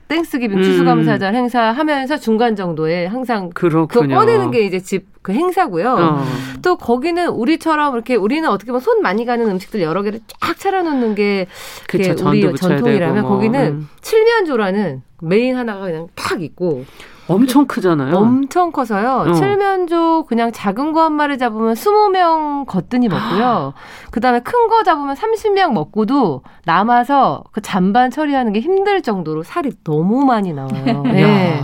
[0.08, 0.62] Thanksgiving 음.
[0.62, 3.50] 추수감사절 행사하면서 중간 정도에 항상.
[3.54, 5.96] 그거 꺼내는 게 이제 집 그 행사고요.
[5.98, 6.24] 어.
[6.62, 11.14] 또 거기는 우리처럼 이렇게 우리는 어떻게 보면 손 많이 가는 음식들 여러 개를 쫙 차려놓는
[11.14, 11.46] 게
[11.86, 13.30] 그쵸, 우리 전통이라면 뭐.
[13.32, 13.88] 거기는 음.
[14.00, 16.84] 칠면조라는 메인 하나가 그냥 탁 있고
[17.30, 18.14] 엄청 크잖아요.
[18.16, 19.24] 엄청 커서요.
[19.28, 19.32] 어.
[19.32, 23.72] 칠면조 그냥 작은 거 한 마리 잡으면 20명 거뜬히 먹고요.
[24.12, 30.24] 그다음에 큰 거 잡으면 30명 먹고도 남아서 그 잔반 처리하는 게 힘들 정도로 살이 너무
[30.24, 31.02] 많이 나와요.
[31.10, 31.60] 네.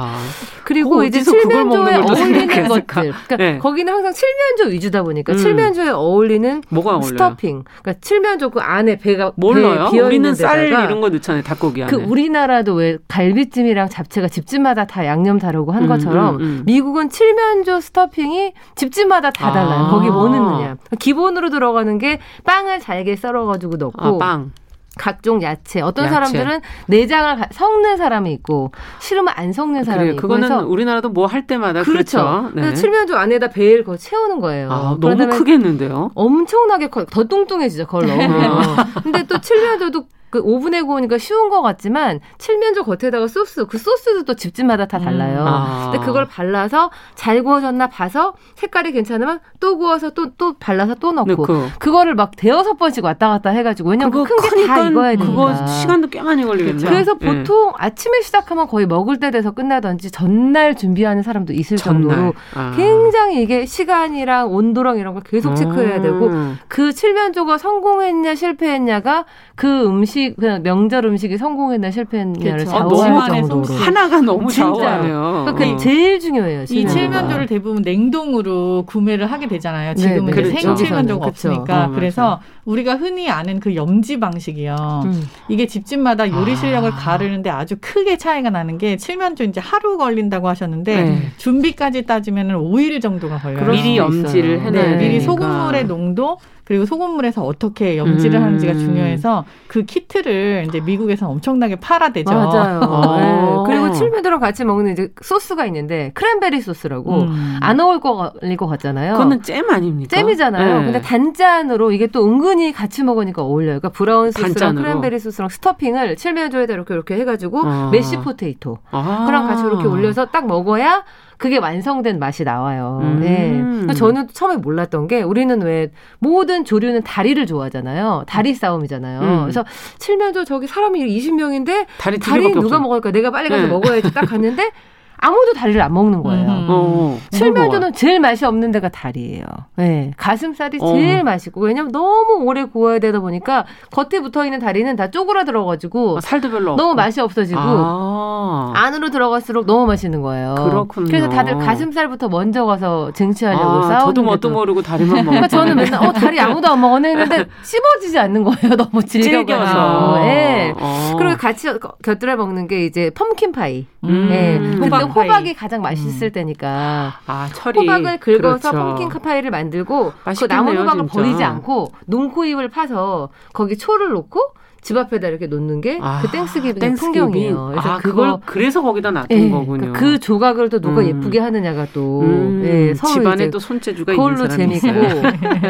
[0.65, 2.87] 그리고 이제 칠면조에 어울리는 것들.
[2.87, 3.59] 그러니까 네.
[3.59, 5.39] 거기는 항상 칠면조 위주다 보니까 음.
[5.39, 7.63] 칠면조에 어울리는 뭐가 스토핑.
[7.83, 9.91] 그러니까 칠면조 그 안에 배가 몰라요.
[9.93, 11.45] 배 우리는 쌀 이런 거 넣잖아요.
[11.45, 11.91] 닭고기 안에.
[11.93, 17.09] 그 우리나라도 왜 갈비찜이랑 잡채가 집집마다 다 양념 다르 고한 음, 것처럼 음, 음, 미국은
[17.09, 19.87] 칠면조 스토핑이 집집마다 다 달라요.
[19.87, 19.91] 아.
[19.91, 20.77] 거기 뭐 넣느냐.
[20.99, 24.05] 기본으로 들어가는 게 빵을 잘게 썰어가지고 넣고.
[24.05, 24.53] 아, 빵.
[24.99, 25.83] 각종 야채.
[25.83, 26.15] 어떤 야채.
[26.15, 30.23] 사람들은 내장을 섞는 사람이 있고 싫으면 안 섞는 사람이 그래, 있고.
[30.23, 32.17] 그거는 우리나라도 뭐 할 때마다 그렇죠.
[32.19, 32.43] 그렇죠.
[32.55, 32.63] 네.
[32.63, 34.71] 그래서 칠면조 안에다 배를 거 채우는 거예요.
[34.73, 36.13] 아, 너무 크겠는데요?
[36.15, 37.05] 엄청나게 커.
[37.05, 37.85] 더 뚱뚱해지죠.
[37.87, 38.63] 그걸 넣으면.
[39.03, 44.35] 근데 또 칠면조도 그 오븐에 구우니까 쉬운 것 같지만 칠면조 겉에다가 소스 그 소스도 또
[44.35, 45.41] 집집마다 다 달라요.
[45.43, 45.47] 음.
[45.47, 45.91] 아.
[45.93, 51.31] 근데 그걸 발라서 잘 구워졌나 봐서 색깔이 괜찮으면 또 구워서 또또 또 발라서 또 넣고
[51.47, 51.67] 넣고.
[51.79, 56.09] 그거를 막 대여섯 번씩 왔다 갔다 해가지고 왜냐면 큰 게 다 익어야 되니까 그거 시간도
[56.09, 56.77] 꽤 많이 걸리겠네요.
[56.79, 56.87] 그렇죠.
[56.89, 57.27] 그래서 네.
[57.27, 57.73] 보통 네.
[57.79, 62.03] 아침에 시작하면 거의 먹을 때 돼서 끝나든지 전날 준비하는 사람도 있을 전날.
[62.03, 62.73] 정도로 아.
[62.77, 66.59] 굉장히 이게 시간이랑 온도랑 이런 걸 계속 체크해야 되고 음.
[66.69, 72.71] 그 칠면조가 성공했냐 실패했냐가 그 음식 그냥 명절 음식이 성공했나 실패했냐를 그렇죠.
[72.71, 75.45] 좌우할 아, 정도로 하나가 너무 좌우하네요.
[75.47, 75.77] 그러니까 어.
[75.77, 76.63] 제일 중요해요.
[76.63, 79.95] 이 칠면조를 대부분 냉동으로 구매를 하게 되잖아요.
[79.95, 80.43] 네, 지금은 네, 네.
[80.43, 80.61] 그렇죠.
[80.61, 85.03] 생칠면조가 없으니까 어, 그래서 우리가 흔히 아는 그 염지 방식이요.
[85.05, 85.29] 음.
[85.49, 86.97] 이게 집집마다 요리 실력을 아.
[86.97, 91.23] 가르는데 아주 크게 차이가 나는 게 칠면조 이제 하루 걸린다고 하셨는데 네.
[91.37, 93.71] 준비까지 따지면 은 5일 정도가 걸려요.
[93.71, 98.45] 미리 염지를 해놔야 네, 미리 소금물의 농도 그리고 소금물에서 어떻게 염지를 음.
[98.45, 102.35] 하는지가 중요해서 그 키트를 이제 미국에서 엄청나게 팔아대죠.
[102.35, 102.81] 맞아요.
[102.81, 103.17] 어.
[103.19, 103.57] 네.
[103.67, 107.59] 그리고 칠면조랑 같이 먹는 이제 소스가 있는데 cranberry 소스라고 음.
[107.63, 109.13] 안 어울릴 것 같잖아요.
[109.13, 110.17] 그거는 잼 아닙니까?
[110.17, 110.79] 잼이잖아요.
[110.81, 110.85] 네.
[110.87, 113.79] 근데 단짠으로 이게 또 은근히 같이 먹으니까 어울려요.
[113.79, 114.83] 그러니까 브라운 소스랑 단짠으로.
[114.83, 117.91] cranberry 소스랑 stuffing을 칠면조에다 이렇게 이렇게 해가지고 아.
[117.93, 119.25] mashed potato 아.
[119.27, 121.05] 그랑 같이 이렇게 올려서 딱 먹어야
[121.39, 123.01] 그게 완성된 맛이 나와요.
[123.03, 123.21] 음.
[123.21, 123.95] 네.
[123.95, 128.25] 저는 처음에 몰랐던 게 우리는 왜 모든 조류는 다리를 좋아하잖아요.
[128.27, 129.21] 다리 싸움이잖아요.
[129.21, 129.41] 음.
[129.43, 129.65] 그래서
[129.99, 133.11] 칠면조 저기 사람이 20명인데 다리, 다리 누가 먹을까?
[133.11, 133.69] 내가 빨리 가서 네.
[133.69, 134.71] 먹어야지 딱 갔는데
[135.19, 136.47] 아무도 다리를 안 먹는 거예요.
[136.49, 136.67] 음.
[136.69, 139.45] 어, 칠면조는 제일 맛이 없는 데가 다리예요.
[139.77, 140.13] 네.
[140.17, 140.93] 가슴살이 어.
[140.93, 146.21] 제일 맛있고 왜냐면 너무 오래 구워야 되다 보니까 겉에 붙어 있는 다리는 다 쪼그라들어가지고 아,
[146.21, 146.95] 살도 별로 너무 없고.
[146.97, 148.73] 맛이 없어지고 아.
[148.75, 150.55] 안으로 들어갈수록 너무 맛있는 거예요.
[150.57, 151.07] 그렇군요.
[151.07, 155.31] 그래서 다들 가슴살부터 먼저 가서 쟁취하려고 아, 싸우는 저도 뭣도 모르고 다리만 먹고.
[155.31, 158.77] 그러니까 저는 맨날 어 다리 아무도 안 먹었네 했는데 씹어지지 않는 거예요.
[158.77, 160.19] 너무 질겨서.
[160.21, 160.75] 네.
[160.79, 161.15] 어.
[161.19, 161.69] 그리고 같이
[162.03, 163.87] 곁들여 먹는 게 이제 pumpkin 파이.
[164.05, 164.29] 음.
[164.29, 164.59] 네.
[165.09, 166.33] 호박 호박이 가장 맛있을 음.
[166.33, 167.21] 때니까.
[167.27, 167.81] 아, 철이.
[167.81, 168.73] 호박을 긁어서 그렇죠.
[168.73, 171.13] pumpkin 파이를 만들고 그 남은 호박을 진짜.
[171.13, 174.41] 버리지 않고 눈코입을 파서 거기 초를 놓고
[174.87, 177.71] 집 앞에다 이렇게 놓는 게그 아, Thanksgiving 풍경이에요.
[177.73, 179.93] 그래서 아, 그걸 그래서 거기다 놔둔 네, 거군요.
[179.93, 181.09] 그 조각을 또 누가 음.
[181.09, 184.87] 예쁘게 하느냐가 또 음, 네, 서로 집안에 또 손재주가 그걸로 재밌고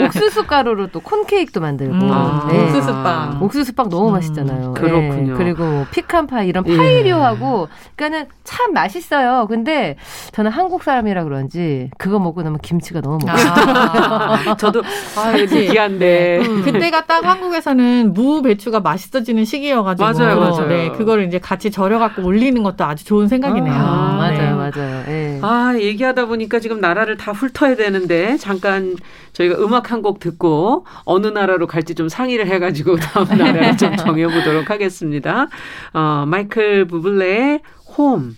[0.04, 2.64] 옥수수 가루로 또 corn cake도 만들고 음, 아, 네.
[2.64, 4.74] 옥수수빵 옥수수빵 너무 음, 맛있잖아요.
[4.74, 5.38] 그렇군요.
[5.38, 9.46] 그리고 뭐 피칸 파이 이런 파이류하고 그러니까는 참 맛있어요.
[9.48, 9.96] 근데
[10.32, 14.82] 저는 한국 사람이라 그런지 그거 먹고 나면 김치가 너무 먹고 아, 저도
[15.16, 16.62] 아, 느끼한데 음.
[16.64, 20.66] 그때가 딱 한국에서는 무 배추가 맛있 어지는 시기여가지고 맞아요, 맞아요.
[20.66, 23.72] 네, 그걸 이제 같이 절여갖고 올리는 것도 아주 좋은 생각이네요.
[23.74, 24.52] 아, 맞아요, 네.
[24.52, 25.04] 맞아요.
[25.06, 25.38] 네.
[25.42, 28.96] 아 얘기하다 보니까 지금 나라를 다 훑어야 되는데 잠깐
[29.32, 34.70] 저희가 음악 한 곡 듣고 어느 나라로 갈지 좀 상의를 해가지고 다음 나라를 좀 정해보도록
[34.70, 35.48] 하겠습니다.
[35.94, 37.60] 어, 마이클 부블레의
[37.96, 38.34] 홈.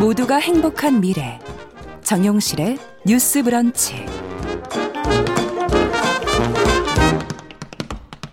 [0.00, 1.38] 모두가 행복한 미래
[2.04, 4.06] 정용실의 뉴스 브런치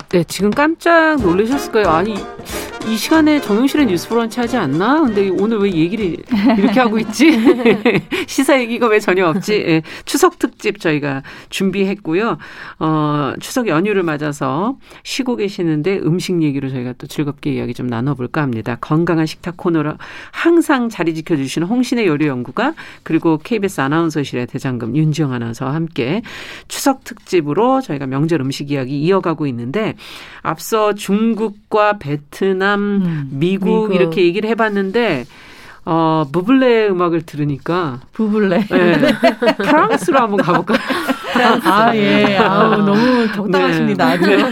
[0.10, 1.90] 네, 지금 깜짝 놀라셨을 거예요.
[1.90, 2.16] 아니,
[2.88, 5.02] 이 시간에 정용실의 뉴스 브런치 하지 않나?
[5.02, 6.18] 근데 오늘 왜 얘기를
[6.58, 7.38] 이렇게 하고 있지?
[8.26, 9.54] 시사 얘기가 왜 전혀 없지?
[9.54, 12.38] 예, 추석 특집 저희가 준비했고요.
[12.80, 18.78] 어, 추석 연휴를 맞아서 쉬고 계시는데 음식 얘기로 저희가 또 즐겁게 이야기 좀 나눠볼까 합니다.
[18.80, 19.94] 건강한 식탁 코너로
[20.32, 26.22] 항상 자리 지켜주시는 홍신의 요리 연구가 그리고 KBS 아나운서실의 대장금 윤지영 아나운서와 함께
[26.68, 29.96] 추석 특집으로 저희가 명절 음식 이야기 이어가고 있는데
[30.42, 35.26] 앞서 중국과 베트남 베트남, 음, 미국, 미국, 이렇게 얘기를 해봤는데
[35.86, 38.68] 어, 부블레 음악을 들으니까 부블레.
[38.68, 38.98] 네.
[39.58, 40.78] 프랑스로 한번 가볼까요?
[41.44, 42.38] 아, 예.
[42.38, 44.06] 아우, 너무 적당하십니다.
[44.06, 44.14] 네.
[44.14, 44.52] 아주.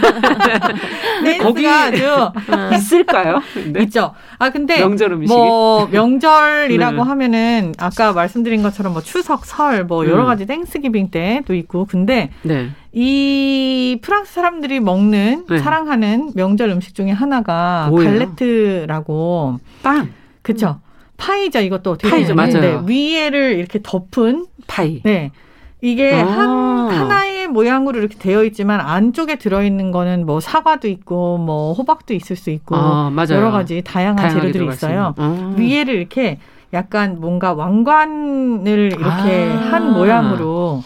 [1.24, 1.38] 네.
[1.38, 2.30] 거기 아주
[2.74, 3.40] 있을까요?
[3.52, 3.82] 근데?
[3.84, 4.12] 있죠.
[4.38, 5.32] 아, 근데 명절 음식.
[5.32, 7.02] 뭐 명절이라고 네.
[7.02, 10.26] 하면은 아까 말씀드린 것처럼 뭐 추석, 설, 뭐 여러 음.
[10.26, 12.70] 가지 Thanksgiving 때도 있고 근데 네.
[12.92, 15.58] 이 프랑스 사람들이 먹는 네.
[15.58, 18.10] 사랑하는 명절 음식 중에 하나가 뭐예요?
[18.10, 20.10] galette라고 빵.
[20.42, 20.80] 그쵸.
[21.18, 21.58] 파이죠.
[21.60, 22.34] 이것도 어떻게 파이죠.
[22.34, 22.60] 맞아요.
[22.60, 25.02] 네, 위에를 이렇게 덮은 파이.
[25.02, 25.32] 네.
[25.80, 26.26] 이게 아.
[26.26, 32.14] 한 하나의 모양으로 이렇게 되어 있지만 안쪽에 들어 있는 거는 뭐 사과도 있고 뭐 호박도
[32.14, 35.14] 있을 수 있고 아, 여러 가지 다양한 재료들이 있어요.
[35.16, 35.54] 아.
[35.56, 36.38] 위에를 이렇게
[36.72, 39.72] 약간 뭔가 왕관을 이렇게 아.
[39.72, 40.82] 한 모양으로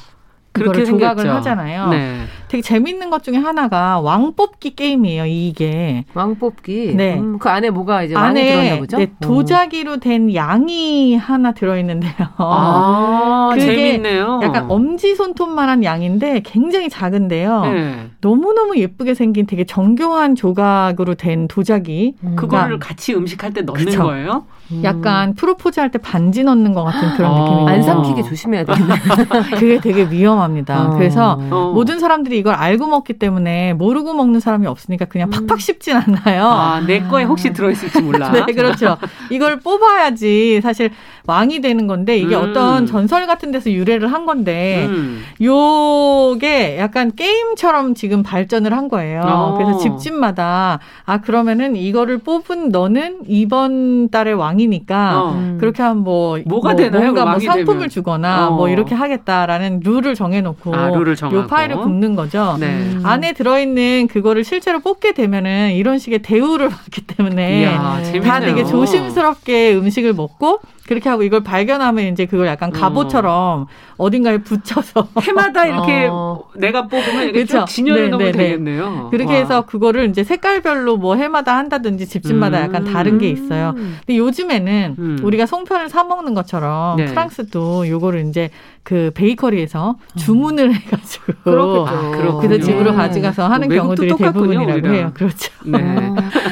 [0.53, 1.89] 그렇게 조각을 하잖아요.
[1.89, 2.25] 네.
[2.53, 5.25] 되게 재밌는 것 중에 하나가 왕 뽑기 게임이에요.
[5.25, 6.95] 이게 왕 뽑기.
[6.95, 7.19] 네.
[7.19, 8.99] 음, 그 안에 뭐가 이제 안에 들어있나 보죠?
[8.99, 12.13] 네, 도자기로 된 양이 하나 들어있는데요.
[12.37, 14.41] 아, 그게 재밌네요.
[14.43, 17.63] 약간 엄지 손톱만한 양인데 굉장히 작은데요.
[17.63, 18.11] 네.
[18.21, 22.17] 너무 너무 예쁘게 생긴 되게 정교한 조각으로 된 도자기.
[22.23, 22.37] 음.
[22.37, 24.03] 그거를 같이 음식할 때 넣는 그쵸?
[24.03, 24.45] 거예요?
[24.83, 25.35] 약간 음.
[25.35, 27.39] 프로포즈 할 때 반지 넣는 것 같은 그런 아.
[27.41, 27.69] 느낌이에요.
[27.69, 28.95] 안 삼키게 조심해야 되겠네.
[29.59, 30.87] 그게 되게 위험합니다.
[30.87, 30.91] 어.
[30.97, 31.73] 그래서 어.
[31.75, 35.47] 모든 사람들이 이걸 알고 먹기 때문에 모르고 먹는 사람이 없으니까 그냥 음.
[35.47, 36.45] 팍팍 씹진 않나요.
[36.47, 38.31] 아, 내 거에 혹시 들어있을지 몰라.
[38.33, 38.97] 네, 그렇죠.
[39.31, 40.91] 이걸 뽑아야지 사실
[41.27, 42.43] 왕이 되는 건데 이게 음.
[42.43, 45.23] 어떤 전설 같은 데서 유래를 한 건데 음.
[45.41, 49.21] 요게 약간 게임처럼 지금 발전을 한 거예요.
[49.25, 49.55] 어.
[49.57, 55.57] 그래서 집집마다 아 그러면은 이거를 뽑은 너는 이번 달의 왕이니까 어.
[55.61, 57.13] 그렇게 하면 뭐 뭐가 뭐, 되나요?
[57.13, 57.89] 뭔가 뭐 상품을 되면.
[57.89, 58.57] 주거나 어.
[58.57, 62.57] 뭐 이렇게 하겠다라는 룰을 정해놓고 아, 룰을 요 파일을 굽는 거죠.
[62.59, 62.67] 네.
[62.67, 63.03] 음.
[63.05, 69.75] 안에 들어있는 그거를 실제로 뽑게 되면은 이런 식의 대우를 받기 때문에 이야, 다 되게 조심스럽게
[69.77, 72.73] 음식을 먹고 그렇게 하고 이걸 발견하면 이제 그걸 약간 음.
[72.73, 73.67] 갑옷처럼 음.
[73.99, 76.43] 어딘가에 붙여서 해마다 이렇게 어.
[76.57, 77.65] 내가 뽑으면 이렇게 그렇죠?
[77.67, 78.45] 진열해 놓으면 네, 네, 네.
[78.45, 79.09] 되겠네요.
[79.11, 79.39] 그렇게 와.
[79.39, 82.65] 해서 그거를 이제 색깔별로 뭐 해마다 한다든지 집집마다 음.
[82.65, 83.75] 약간 다른 게 있어요.
[83.75, 85.19] 근데 요즘에는 음.
[85.23, 87.05] 우리가 송편을 사 먹는 것처럼 네.
[87.07, 88.51] 프랑스도 요거를 이제
[88.85, 90.19] 그 베이커리에서 음.
[90.19, 91.87] 주문을 해가지고 그렇겠죠.
[91.89, 94.95] 아, 그래서 집으로 가져가서 하는 뭐 경우들이 대부분이라고 우리랑.
[94.95, 95.11] 해요.
[95.15, 95.53] 그렇죠.
[95.65, 95.79] 네.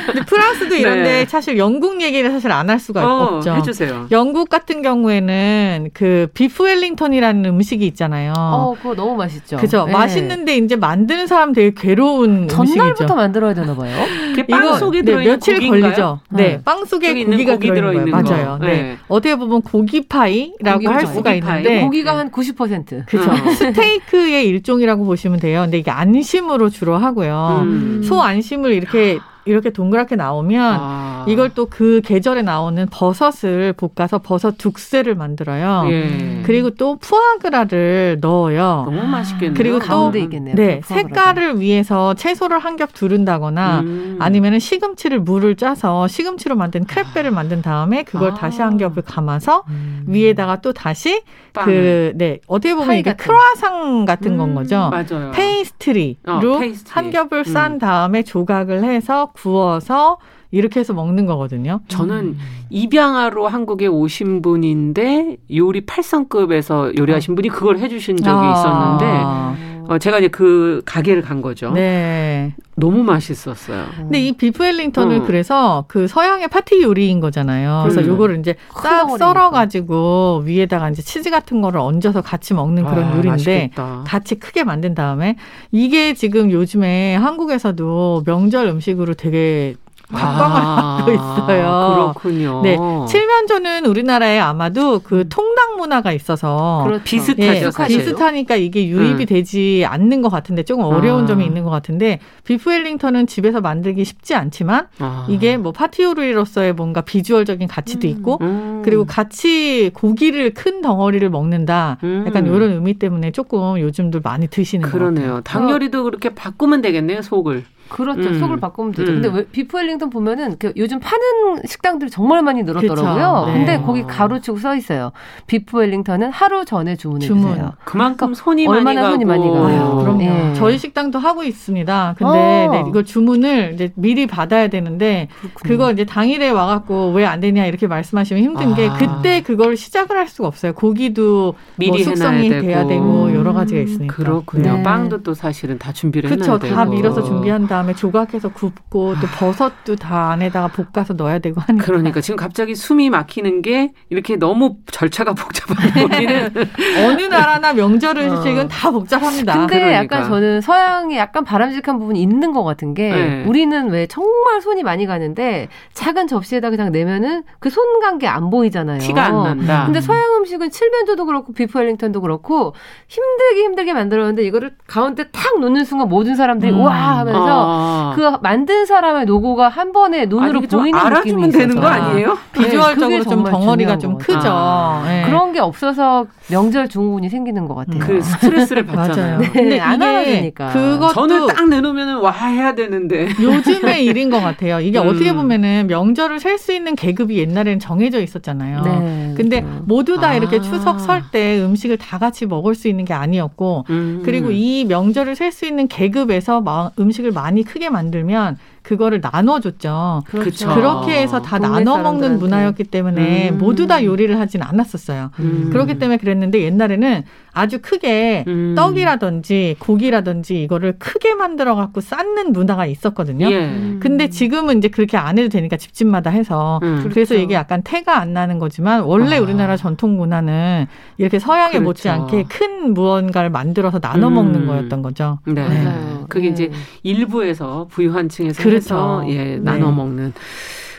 [0.07, 1.25] 근데 프랑스도 이런데 네.
[1.27, 3.53] 사실 영국 얘기를 사실 안 할 수가 어, 없죠.
[3.57, 4.07] 해주세요.
[4.13, 8.33] 영국 같은 경우에는 그 비프 웰링턴이라는 음식이 있잖아요.
[8.37, 9.57] 어, 그거 너무 맛있죠.
[9.57, 9.87] 그죠.
[9.87, 9.93] 네.
[9.93, 13.15] 맛있는데 이제 만드는 사람 되게 괴로운 전날부터 음식이죠.
[13.17, 13.97] 만들어야 되나 봐요.
[14.49, 15.81] 빵 속에 네, 며칠 고기인가요?
[15.83, 16.21] 걸리죠.
[16.31, 16.63] 네, 네.
[16.65, 18.25] 빵 속에 고기가 고기 들어 있는 거예요.
[18.25, 18.59] 맞아요.
[18.61, 18.67] 네.
[18.69, 18.99] 네.
[19.09, 21.59] 어떻게 보면 고기 파이라고 고기 할 수가 고기 파이.
[21.63, 23.07] 있는데 고기가 한 90%.
[23.07, 23.31] 그죠.
[23.31, 23.51] 어.
[23.53, 25.63] 스테이크의 일종이라고 보시면 돼요.
[25.63, 27.61] 근데 이게 안심으로 주로 하고요.
[27.63, 28.03] 음.
[28.05, 31.25] 소 안심을 이렇게 이렇게 동그랗게 나오면 아.
[31.29, 35.87] 이걸 또 그 계절에 나오는 버섯을 볶아서 버섯 죽새를 만들어요.
[35.91, 36.43] 예.
[36.45, 38.83] 그리고 또 푸아그라를 넣어요.
[38.87, 39.55] 너무 맛있겠네요.
[39.55, 44.17] 그리고 또 네, 색깔을 위해서 채소를 한 겹 두른다거나 음.
[44.21, 48.35] 아니면은 시금치를 물을 짜서 시금치로 만든 크레페를 만든 다음에 그걸 아.
[48.35, 50.05] 다시 한 겹을 감아서 음.
[50.07, 51.23] 위에다가 또 다시
[51.53, 54.39] 그 네, 어떻게 보면 이게 크로아상 같은 음.
[54.39, 54.89] 건 거죠.
[54.91, 55.33] 맞아요.
[55.33, 56.17] 페이스트리로
[56.57, 56.93] 어, 페이스트리.
[56.95, 57.79] 한 겹을 싼 음.
[57.79, 60.19] 다음에 조각을 해서 구워서
[60.51, 61.81] 이렇게 해서 먹는 거거든요.
[61.89, 62.39] 저는 음.
[62.71, 68.53] 입양하러 한국에 오신 분인데 요리 8성급에서 요리하신 분이 그걸 해주신 적이 아.
[68.53, 71.73] 있었는데 어, 제가 이제 그 가게를 간 거죠.
[71.73, 72.55] 네.
[72.77, 73.87] 너무 맛있었어요.
[73.97, 75.23] 근데 이 beef Wellington을 어.
[75.25, 77.81] 그래서 그 서양의 파티 요리인 거잖아요.
[77.83, 78.07] 그래서 음.
[78.07, 83.17] 요거를 이제 싹 썰어 가지고 위에다가 이제 치즈 같은 거를 얹어서 같이 먹는 그런 아,
[83.17, 84.05] 요리인데 맛있겠다.
[84.07, 85.35] 같이 크게 만든 다음에
[85.73, 89.75] 이게 지금 요즘에 한국에서도 명절 음식으로 되게
[90.13, 92.13] 각광을 아, 하고 있어요.
[92.15, 92.61] 그렇군요.
[92.63, 92.77] 네.
[93.09, 97.05] 칠면조는 우리나라에 아마도 그 통닭 문화가 있어서 그렇죠.
[97.05, 97.71] 비슷하죠.
[97.83, 99.27] 예, 비슷하니까 이게 유입이 음.
[99.27, 101.27] 되지 않는 것 같은데 조금 어려운 아.
[101.27, 105.27] 점이 있는 것 같은데 비프 웰링턴은 집에서 만들기 쉽지 않지만 아.
[105.29, 108.11] 이게 뭐 파티 요리로서의 뭔가 비주얼적인 가치도 음.
[108.11, 108.83] 있고 음.
[108.85, 111.99] 그리고 같이 고기를 큰 덩어리를 먹는다.
[112.03, 112.25] 음.
[112.27, 115.29] 약간 이런 의미 때문에 조금 요즘도 많이 드시는 그러네요.
[115.29, 115.67] 것 같아요.
[115.67, 117.65] 닭 요리도 그렇게 바꾸면 되겠네요, 속을.
[117.91, 118.29] 그렇죠.
[118.29, 118.39] 음.
[118.39, 119.13] 속을 바꾸면 되죠.
[119.13, 119.23] 음.
[119.23, 123.47] 근데 왜 비프 웰링턴 보면은 그 요즘 파는 식당들이 정말 많이 늘었더라고요.
[123.47, 123.53] 네.
[123.53, 125.13] 근데 거기 가로치고 써 있어요.
[125.47, 127.49] 비프 웰링턴은 하루 전에 주문해 주문.
[127.51, 127.73] 주세요.
[127.85, 129.65] 그만큼 손이 얼마나 많이 손이 많이 가요.
[129.67, 130.19] 아유, 그럼요.
[130.19, 130.55] 네.
[130.55, 132.15] 저희 식당도 하고 있습니다.
[132.19, 132.71] 근데 어.
[132.73, 135.69] 네, 이거 주문을 이제 미리 받아야 되는데 그렇군요.
[135.69, 138.75] 그거 이제 당일에 와갖고 왜 안 되냐 이렇게 말씀하시면 힘든 아.
[138.75, 140.73] 게 그때 그걸 시작을 할 수가 없어요.
[140.73, 142.67] 고기도 미리 뭐 숙성이 되고.
[142.67, 144.15] 돼야 되고 여러 가지가 있으니까.
[144.17, 144.77] 그렇군요.
[144.79, 144.83] 네.
[144.83, 146.59] 빵도 또 사실은 다 준비를 해놔야 되고.
[146.59, 146.75] 그렇죠.
[146.75, 147.80] 다 밀어서 준비한다.
[147.81, 151.85] 다음에 조각해서 굽고 또 버섯도 다 안에다가 볶아서 넣어야 되고 하니까.
[151.87, 156.51] 그러니까 지금 갑자기 숨이 막히는 게 이렇게 너무 절차가 복잡한 거기는
[157.07, 158.69] 어느 나라나 명절 음식은 어.
[158.69, 159.55] 다 복잡합니다.
[159.55, 159.95] 근데 그러니까.
[160.17, 163.45] 약간 저는 서양에 약간 바람직한 부분이 있는 것 같은 게 네.
[163.47, 168.51] 우리는 왜 정말 손이 많이 가는데 작은 접시에다 그냥 내면은 그 손 간 게 안
[168.51, 168.99] 보이잖아요.
[168.99, 169.85] 티가 안 난다.
[169.87, 172.75] 근데 서양 음식은 칠면조도 그렇고 비프 웰링턴도 그렇고
[173.09, 176.81] 힘들게 힘들게 만들었는데 이거를 가운데 탁 놓는 순간 모든 사람들이 음.
[176.81, 177.41] 와 하면서
[177.71, 178.13] 아.
[178.17, 181.59] 그 만든 사람의 노고가 한 번에 눈으로 아니, 보이는 느낌이 있어서.
[181.59, 182.35] 되는 거 아니에요?
[182.57, 184.41] 네, 비주얼적으로 좀 덩어리가 좀 크죠.
[184.45, 185.03] 아.
[185.07, 185.23] 네.
[185.27, 188.01] 그런 게 없어서 명절 증후군이 생기는 것 같아요.
[188.01, 189.39] 그 스트레스를 받잖아요.
[189.39, 190.69] 네, 근데 안 알아주니까.
[190.73, 194.81] 그것도 저는 딱 내놓으면 와 해야 되는데 요즘의 일인 것 같아요.
[194.81, 195.09] 이게 음.
[195.09, 198.83] 어떻게 보면은 명절을 셀 수 있는 계급이 옛날에는 정해져 있었잖아요.
[198.83, 199.83] 네, 근데 그렇죠.
[199.87, 200.35] 모두 다 아.
[200.35, 204.23] 이렇게 추석 설 때 음식을 다 같이 먹을 수 있는 게 아니었고 음.
[204.25, 206.63] 그리고 이 명절을 셀 수 있는 계급에서
[206.99, 210.23] 음식을 많이 크게 만들면 그거를 나눠줬죠.
[210.27, 210.75] 그렇죠.
[210.75, 213.59] 그렇게 해서 다 나눠 먹는 문화였기 때문에 음.
[213.59, 215.31] 모두 다 요리를 하진 않았었어요.
[215.39, 215.69] 음.
[215.71, 218.75] 그렇기 때문에 그랬는데 옛날에는 아주 크게 음.
[218.77, 223.51] 떡이라든지 고기라든지 이거를 크게 만들어 갖고 쌓는 문화가 있었거든요.
[223.51, 223.99] 예.
[224.01, 227.01] 근데 지금은 이제 그렇게 안 해도 되니까 집집마다 해서 음.
[227.11, 227.45] 그래서 그렇죠.
[227.45, 229.41] 이게 약간 태가 안 나는 거지만 원래 아.
[229.41, 230.87] 우리나라 전통 문화는
[231.19, 231.85] 이렇게 서양에 그렇죠.
[231.85, 234.67] 못지않게 큰 무언가를 만들어서 나눠 먹는 음.
[234.67, 235.39] 거였던 거죠.
[235.45, 235.69] 네.
[235.69, 235.93] 네.
[236.29, 236.77] 그게 이제 네.
[237.03, 239.25] 일부에서 부유한 층에서 그렇죠.
[239.29, 239.59] 예, 네.
[239.59, 240.33] 나눠 먹는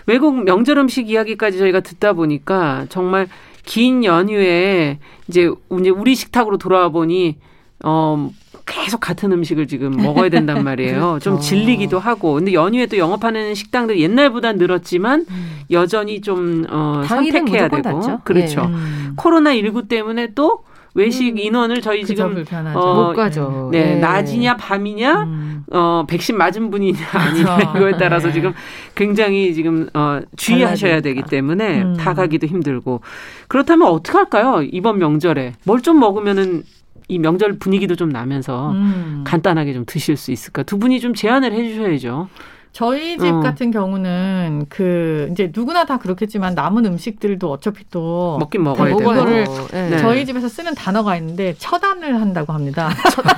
[0.07, 3.27] 외국 명절 음식 이야기까지 저희가 듣다 보니까 정말
[3.63, 7.37] 긴 연휴에 이제 우리 식탁으로 돌아와 보니
[7.83, 8.29] 어
[8.65, 10.99] 계속 같은 음식을 지금 먹어야 된단 말이에요.
[10.99, 11.19] 그렇죠.
[11.19, 12.33] 좀 질리기도 하고.
[12.33, 15.59] 근데 연휴에 또 영업하는 식당들 옛날보다 늘었지만 음.
[15.71, 17.81] 여전히 좀 어, 선택해야 되고.
[17.81, 18.21] 닿죠?
[18.23, 18.61] 그렇죠.
[18.61, 18.67] 네.
[18.67, 19.13] 음.
[19.17, 21.37] 코로나 19 때문에 또 외식 음.
[21.37, 22.43] 인원을 저희 지금
[22.75, 23.69] 어, 못 가죠.
[23.71, 23.95] 네, 네.
[23.95, 25.63] 낮이냐 밤이냐 음.
[25.71, 27.77] 어 백신 맞은 분이냐 아니냐 그렇죠.
[27.77, 28.33] 이거에 따라서 네.
[28.33, 28.53] 지금
[28.95, 31.93] 굉장히 지금 어 주의하셔야 되기 때문에 음.
[31.95, 33.01] 다 가기도 힘들고
[33.47, 34.61] 그렇다면 어떻게 할까요?
[34.71, 36.63] 이번 명절에 뭘 좀 먹으면은
[37.07, 39.23] 이 명절 분위기도 좀 나면서 음.
[39.25, 40.63] 간단하게 좀 드실 수 있을까?
[40.63, 42.29] 두 분이 좀 제안을 해 주셔야죠.
[42.73, 43.39] 저희 집 어.
[43.41, 49.45] 같은 경우는 그 이제 누구나 다 그렇겠지만 남은 음식들도 어차피 또 먹긴 먹어야 되고 이거를
[49.71, 49.97] 네.
[49.97, 52.89] 저희 집에서 쓰는 단어가 있는데 처단을 한다고 합니다.
[53.11, 53.35] 처단.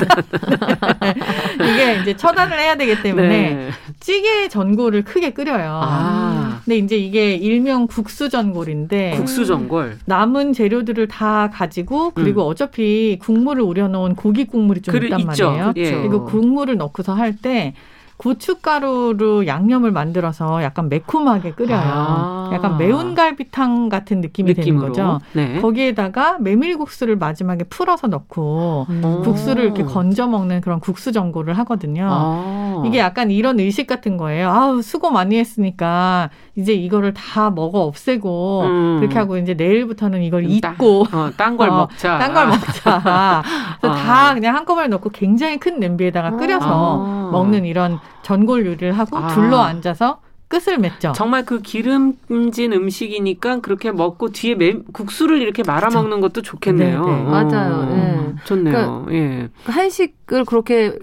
[1.65, 3.69] 이게 이제 처단을 해야 되기 때문에 네.
[3.99, 5.81] 찌개 전골을 크게 끓여요.
[5.83, 6.61] 아.
[6.63, 12.47] 근데 이제 이게 일명 국수 전골인데 국수 전골 남은 재료들을 다 가지고 그리고 음.
[12.51, 15.49] 어차피 국물을 우려놓은 고기 국물이 좀 그래, 있단 있죠.
[15.49, 15.73] 말이에요.
[15.73, 15.97] 그렇죠.
[16.01, 17.73] 그리고 국물을 넣고서 할때
[18.17, 21.81] 고춧가루로 양념을 만들어서 약간 매콤하게 끓여요.
[21.83, 22.49] 아.
[22.53, 24.91] 약간 매운 갈비탕 같은 느낌이 느낌으로?
[24.93, 25.25] 되는 거죠.
[25.33, 25.59] 네.
[25.61, 29.21] 거기에다가 메밀국수를 마지막에 풀어서 넣고 음.
[29.23, 32.07] 국수를 이렇게 건져 먹는 그런 국수 전골을 하거든요.
[32.09, 32.83] 아.
[32.85, 34.49] 이게 약간 이런 의식 같은 거예요.
[34.49, 38.97] 아우 수고 많이 했으니까 이제 이거를 다 먹어 없애고 음.
[38.99, 42.19] 그렇게 하고 이제 내일부터는 이걸 잊고 어, 딴걸 어, 먹자.
[42.19, 43.43] 딴 걸 먹자.
[43.81, 43.95] 그래서 아.
[43.95, 47.29] 다 그냥 한꺼번에 넣고 굉장히 큰 냄비에다가 끓여서 아.
[47.31, 49.27] 먹는 이런 전골 요리를 하고 아.
[49.27, 51.13] 둘러 앉아서 끝을 맺죠.
[51.15, 57.05] 정말 그 기름진 음식이니까 그렇게 먹고 뒤에 매, 국수를 이렇게 말아 먹는 것도 좋겠네요.
[57.05, 57.17] 네네.
[57.17, 57.23] 네.
[57.23, 57.85] 맞아요.
[57.85, 58.35] 네.
[58.45, 59.05] 좋네요.
[59.05, 59.49] 그러니까 예.
[59.65, 60.95] 한식을 그렇게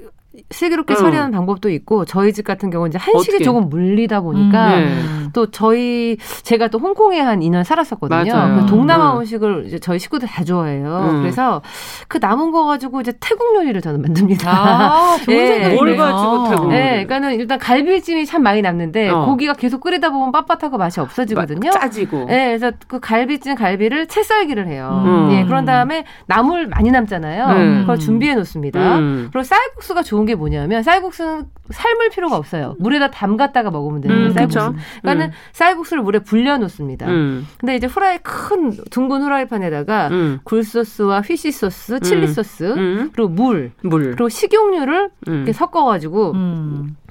[0.51, 0.97] 슬기롭게 음.
[0.97, 3.45] 처리하는 방법도 있고 저희 집 같은 경우는 이제 한식이 어떻게?
[3.45, 4.81] 조금 물리다 보니까 음,
[5.25, 5.31] 네.
[5.33, 8.61] 또 저희 제가 또 홍콩에 한 2년 살았었거든요.
[8.61, 9.21] 그 동남아 음.
[9.21, 11.11] 음식을 이제 저희 식구들 다 좋아해요.
[11.13, 11.21] 음.
[11.21, 11.63] 그래서
[12.09, 14.51] 그 남은 거 가지고 이제 태국 요리를 저는 만듭니다.
[14.51, 15.75] 아, 좋은 네.
[15.75, 16.75] 뭘 가지고 태국 요리?
[16.75, 19.27] 네, 그러니까는 일단 갈비찜이 참 많이 남는데 어.
[19.27, 21.71] 고기가 계속 끓이다 보면 빳빳하고 맛이 없어지거든요.
[21.71, 22.27] 짜지고.
[22.27, 25.03] 네, 그래서 그 갈비찜 갈비를 채 썰기를 해요.
[25.05, 25.29] 음.
[25.29, 27.47] 네, 그런 다음에 나물 많이 남잖아요.
[27.47, 27.79] 음.
[27.81, 28.99] 그걸 준비해 놓습니다.
[28.99, 29.29] 음.
[29.33, 32.77] 그리고 쌀국수가 좋은 게 뭐냐면 쌀국수는 삶을 필요가 없어요.
[32.79, 34.75] 물에다 담갔다가 먹으면 되는 음, 쌀국수.
[35.03, 35.33] 그러니까는 음.
[35.53, 37.07] 쌀국수를 물에 불려 놓습니다.
[37.07, 37.47] 음.
[37.59, 40.41] 근데 이제 후라이 큰 둥근 후라이팬에다가 음.
[40.45, 42.33] 굴 소스와 fish 소스, 칠리 음.
[42.33, 43.11] 소스, 음.
[43.15, 46.35] 그리고 물, 물, 그리고 식용유를 이렇게 섞어 가지고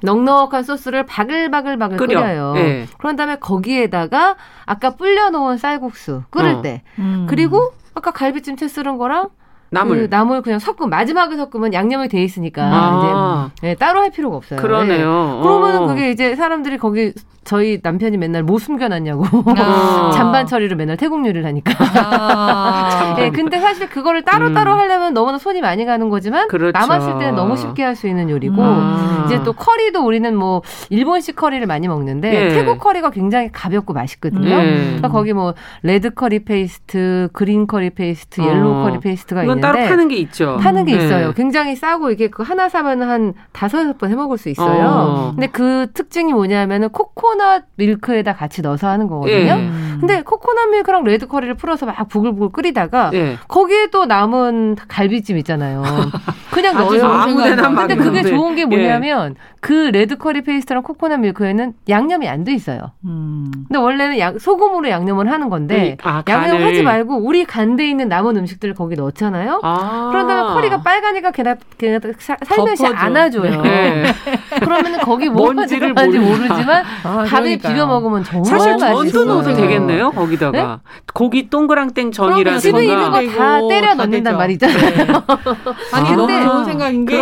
[0.01, 2.19] 넉넉한 소스를 바글바글바글 끓여.
[2.19, 2.53] 끓여요.
[2.53, 2.85] 네.
[2.97, 6.61] 그런 다음에 거기에다가 아까 불려 놓은 쌀국수 끓을 어.
[6.61, 6.83] 때
[7.27, 9.29] 그리고 아까 갈비찜 채 썬 거랑
[9.71, 9.97] 나물.
[9.97, 13.51] 그 나물 그냥 섞으면 마지막에 섞으면 양념이 돼 있으니까 아.
[13.57, 14.59] 이제 네, 따로 할 필요가 없어요.
[14.59, 15.35] 그러네요.
[15.37, 15.41] 네.
[15.43, 15.87] 그러면은 어.
[15.87, 17.13] 그게 이제 사람들이 거기
[17.43, 19.25] 저희 남편이 맨날 뭐 숨겨놨냐고
[19.57, 20.11] 아.
[20.13, 21.73] 잔반 처리로 맨날 태국 요리를 하니까.
[21.79, 23.13] 아.
[23.17, 24.77] 네, 근데 사실 그거를 따로따로 음.
[24.79, 26.77] 하려면 너무나 손이 많이 가는 거지만 그렇죠.
[26.77, 29.23] 남았을 때는 너무 쉽게 할 수 있는 요리고 음.
[29.25, 32.49] 이제 또 커리도 우리는 뭐 일본식 커리를 많이 먹는데 예.
[32.49, 34.47] 태국 커리가 굉장히 가볍고 맛있거든요.
[34.47, 34.75] 예.
[34.75, 38.83] 그러니까 거기 뭐 red curry paste, green curry paste, yellow 어.
[38.83, 40.57] curry paste가 있는데 따로 파는 게 있죠.
[40.61, 41.05] 파는 게 네.
[41.05, 41.33] 있어요.
[41.33, 44.87] 굉장히 싸고 이게 그 하나 사면 한 다섯 여섯 번 해 먹을 수 있어요.
[44.87, 45.31] 어.
[45.35, 49.37] 근데 그 특징이 뭐냐면은 코코넛 코코넛 밀크에다 같이 넣어서 하는 거거든요.
[49.37, 49.69] 예.
[49.99, 53.37] 근데 코코넛 밀크랑 레드 커리를 풀어서 막 부글부글 끓이다가 예.
[53.47, 55.83] 거기에 또 남은 갈비찜 있잖아요.
[56.51, 57.05] 그냥 넣어요.
[57.05, 59.35] 아무데나 근데 그게 좋은 게 뭐냐면 예.
[59.61, 62.79] 그 레드 커리 페이스트랑 코코넛 밀크에는 양념이 안 돼 있어요.
[63.03, 63.51] 음.
[63.67, 68.07] 근데 원래는 양, 소금으로 양념을 하는 건데 아, 양념 하지 말고 우리 간 돼 있는
[68.07, 69.48] 남은 음식들을 거기 넣잖아요.
[69.63, 70.09] 아.
[70.11, 71.99] 그런 다음에 커리가 빨가니까 걔네, 걔네
[72.43, 73.61] 살며시 안아줘요.
[73.61, 74.03] 네.
[74.59, 80.11] 그러면은 거기 뭐가 들어간지 모르지만 아, 밥에 비벼 먹으면 정말 사실 전도 넣어도 되겠네요.
[80.11, 81.01] 거기다가 네?
[81.13, 84.79] 고기 동그랑땡 전이라든가 집에 있는 거 다 때려 넣는단 말이잖아요.
[84.79, 85.07] 네.
[85.93, 87.17] 아니 근데 좋은 생각인 게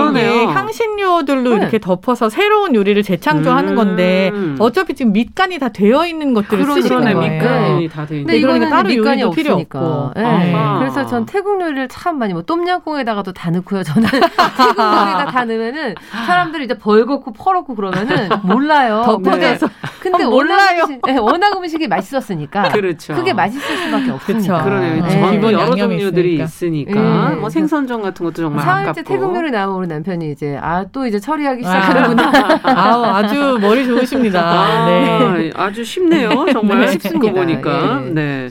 [0.46, 1.56] 향신료들로 네.
[1.58, 3.76] 이렇게 덮어서 새로운 요리를 재창조하는 음.
[3.76, 7.20] 건데 어차피 지금 밑간이 다 되어 있는 것들을 그러, 쓰시는 거예요.
[7.20, 8.28] 밑간이 다 되어 있는.
[8.28, 10.12] 근데 이거는 따로 밑간이 필요 없고.
[10.16, 10.56] 네.
[10.80, 13.84] 그래서 전 태국 요리를 참 많이 뭐 똠양꿍에다가도 다 넣고요.
[13.84, 14.10] 저는
[14.58, 15.96] 태국 요리에다 다 넣으면은
[16.26, 19.04] 사람들이 이제 벌겋고 퍼렇고 그러면은 몰라요.
[19.06, 19.68] 덮어져서.
[20.00, 20.84] 근데 어, 몰라요.
[20.84, 22.70] 음식, 네, 워낙 음식이 맛있었으니까.
[22.70, 23.14] 그렇죠.
[23.14, 24.64] 그게 맛있을 수밖에 없으니까.
[24.64, 25.04] 그러네요.
[25.04, 25.32] 네.
[25.32, 26.44] 기본 여러 종류들이 있으니까.
[26.92, 27.30] 있으니까.
[27.30, 27.36] 네.
[27.36, 31.20] 뭐 생선전 같은 것도 정말 사흘째 태국 요리 나오면 우리 남편이 이제 아 또 이제
[31.20, 32.32] 처리하기 시작하는구나.
[32.64, 34.42] 아, 아주 머리 좋으십니다.
[34.42, 35.52] 아, 네.
[35.56, 36.30] 아주 쉽네요.
[36.52, 37.34] 정말 네, 쉽습니다.
[37.34, 38.02] 보니까.
[38.06, 38.10] 예.
[38.10, 38.50] 네.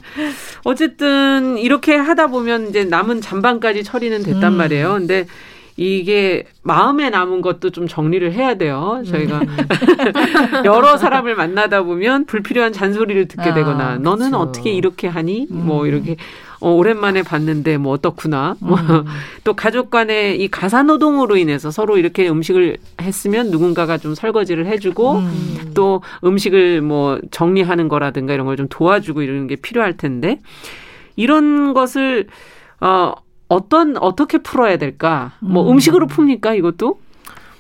[0.67, 4.57] 어쨌든 이렇게 하다 보면 이제 남은 잔반까지 처리는 됐단 음.
[4.57, 4.95] 말이에요.
[4.95, 5.27] 근데
[5.77, 9.01] 이게 마음에 남은 것도 좀 정리를 해야 돼요.
[9.07, 9.57] 저희가 음.
[10.67, 14.39] 여러 사람을 만나다 보면 불필요한 잔소리를 듣게 아, 되거나 너는 그쵸.
[14.39, 15.47] 어떻게 이렇게 하니?
[15.49, 15.67] 뭐 음.
[15.67, 16.17] 뭐 이렇게
[16.61, 18.57] 어, 오랜만에 봤는데 뭐 어떻구나.
[18.61, 19.05] 뭐 음.
[19.45, 25.13] 또 가족 간의 이 가사 노동으로 인해서 서로 이렇게 음식을 했으면 누군가가 좀 설거지를 해주고
[25.19, 25.71] 음.
[25.75, 30.41] 또 음식을 뭐 정리하는 거라든가 이런 걸 좀 도와주고 이런 게 필요할 텐데
[31.15, 32.27] 이런 것을
[32.81, 33.13] 어
[33.49, 35.33] 어떤 어떻게 풀어야 될까?
[35.41, 35.73] 뭐 음.
[35.75, 36.99] 음식으로 풉니까 이것도?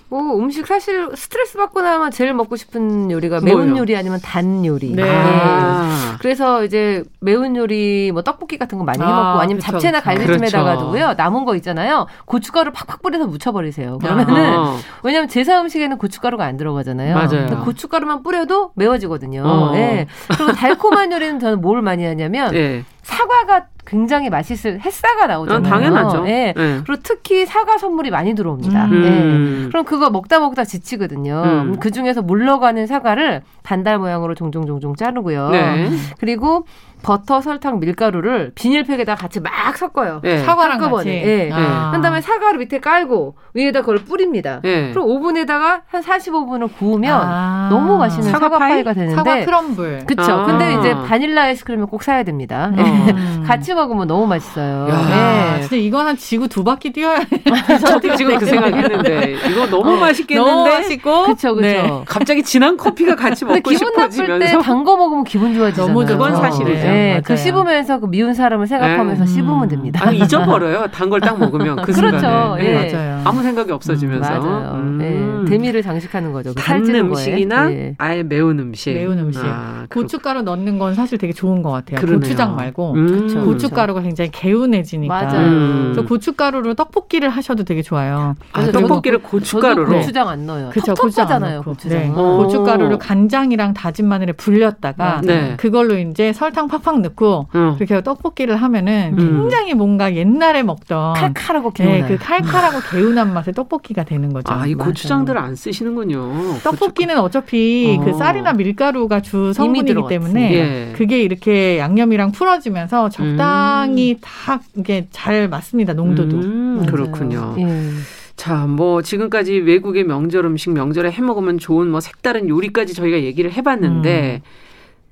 [0.08, 3.80] 뭐 음식 사실 스트레스 받고 나면 제일 먹고 싶은 요리가 매운 뭐요?
[3.80, 4.92] 요리 아니면 단 요리.
[4.94, 5.02] 네.
[5.04, 6.16] 아.
[6.20, 10.00] 그래서 이제 매운 요리 뭐 떡볶이 같은 거 많이 해 먹고 아, 아니면 그쵸, 잡채나
[10.00, 11.14] 갈비찜에다가 두고요.
[11.14, 12.06] 남은 거 있잖아요.
[12.24, 13.98] 고춧가루 팍팍 뿌려서 묻혀 버리세요.
[13.98, 14.78] 그러면은 아.
[15.02, 17.14] 왜냐면 제사 음식에는 고춧가루가 안 들어가잖아요.
[17.14, 17.64] 맞아요.
[17.64, 19.42] 고춧가루만 뿌려도 매워지거든요.
[19.44, 19.72] 어.
[19.76, 20.06] 예.
[20.28, 22.84] 그리고 달콤한 요리는 저는 뭘 많이 하냐면 네.
[23.06, 25.64] 사과가 굉장히 맛있을 햇사가 나오잖아요.
[25.64, 26.24] 아, 당연하죠.
[26.24, 26.52] 네.
[26.56, 26.80] 네.
[26.84, 28.84] 그리고 특히 사과 선물이 많이 들어옵니다.
[28.86, 29.62] 음.
[29.62, 29.68] 네.
[29.68, 31.42] 그럼 그거 먹다 먹다 지치거든요.
[31.44, 31.76] 음.
[31.78, 35.50] 그 중에서 물러가는 사과를 반달 모양으로 종종 종종 자르고요.
[35.50, 35.88] 네.
[36.18, 36.66] 그리고
[37.06, 40.18] 버터, 설탕, 밀가루를 비닐팩에다 같이 막 섞어요.
[40.24, 40.38] 네.
[40.38, 41.08] 사과랑 같이.
[41.08, 41.50] 네.
[41.52, 41.90] 아.
[41.92, 44.58] 한 다음에 사과를 밑에 깔고 위에다 그걸 뿌립니다.
[44.64, 44.90] 네.
[44.90, 47.68] 그럼 오븐에다가 한 45분을 구우면 아.
[47.70, 50.04] 너무 맛있는 사과, 파이 가 되는데 사과 크럼블.
[50.06, 50.32] 그렇죠.
[50.32, 50.44] 아.
[50.46, 52.72] 근데 이제 바닐라 아이스크림을 꼭 사야 됩니다.
[52.76, 53.44] 음.
[53.46, 54.86] 같이 먹으면 너무 맛있어요.
[54.88, 55.60] 네.
[55.60, 57.20] 진짜 이건 한 지구 두 바퀴 뛰어야
[57.86, 59.96] 저도 지금 그 생각했는데 이거 너무 어.
[60.00, 60.50] 맛있겠는데.
[60.50, 61.22] 너무 맛있고.
[61.26, 62.02] 그렇죠, 그렇죠.
[62.06, 64.08] 갑자기 진한 커피가 같이 먹고 싶어지면서.
[64.08, 65.92] 기분 나쁠 때 단 거 먹으면 기분 좋아지잖아요.
[65.94, 66.95] 너무 그건 사실이죠.
[66.96, 69.30] 네, 그 씹으면서 그 미운 사람을 생각하면서 네.
[69.30, 70.00] 씹으면 됩니다.
[70.04, 70.86] 아, 잊어버려요.
[70.92, 72.18] 단 걸 딱 먹으면 그 그렇죠.
[72.18, 72.62] 순간에.
[72.62, 72.92] 네.
[72.92, 73.20] 맞아요.
[73.24, 74.34] 아무 생각이 없어지면서.
[74.40, 74.74] 음, 맞아요.
[74.74, 74.98] 음.
[74.98, 75.50] 네.
[75.50, 76.52] 대미를 장식하는 거죠.
[76.54, 77.94] 그 단 음식이나 네.
[77.98, 78.92] 아예 매운 음식.
[78.94, 79.40] 매운 음식.
[79.44, 82.00] 아, 고춧가루 넣는 건 사실 되게 좋은 것 같아요.
[82.00, 82.20] 그러네요.
[82.20, 83.44] 고추장 말고 음.
[83.44, 85.14] 고춧가루가 굉장히 개운해지니까.
[85.22, 85.46] 맞아요.
[85.46, 85.92] 음.
[85.92, 88.34] 그래서 고춧가루로 떡볶이를 하셔도 되게 좋아요.
[88.52, 89.88] 아, 떡볶이를 고춧가루로.
[89.98, 90.70] 고추장 안 넣어요.
[90.70, 90.94] 그렇죠.
[90.94, 91.62] 고추장하잖아요.
[91.62, 91.98] 고추장.
[91.98, 92.08] 네.
[92.08, 95.54] 고춧가루를 간장이랑 다진 마늘에 불렸다가 네.
[95.56, 97.74] 그걸로 이제 설탕 팍팍 넣고 음.
[97.76, 99.18] 그렇게 떡볶이를 하면은 음.
[99.18, 104.52] 굉장히 뭔가 옛날에 먹던 칼칼하고 개운한 네, 그 칼칼하고 개운한 맛의 떡볶이가 되는 거죠.
[104.52, 106.58] 아, 이 고추장들 안 쓰시는군요.
[106.62, 108.04] 떡볶이는 어차피 어.
[108.04, 110.92] 그 쌀이나 밀가루가 주 성분이기 때문에 예.
[110.96, 114.18] 그게 이렇게 양념이랑 풀어지면서 적당히 음.
[114.20, 115.94] 다 이게 잘 맞습니다.
[115.94, 116.36] 농도도.
[116.36, 117.54] 음, 그렇군요.
[117.58, 117.90] 예.
[118.36, 123.50] 자, 뭐 지금까지 외국의 명절 음식 명절에 해 먹으면 좋은 뭐 색다른 요리까지 저희가 얘기를
[123.50, 124.65] 해봤는데 음.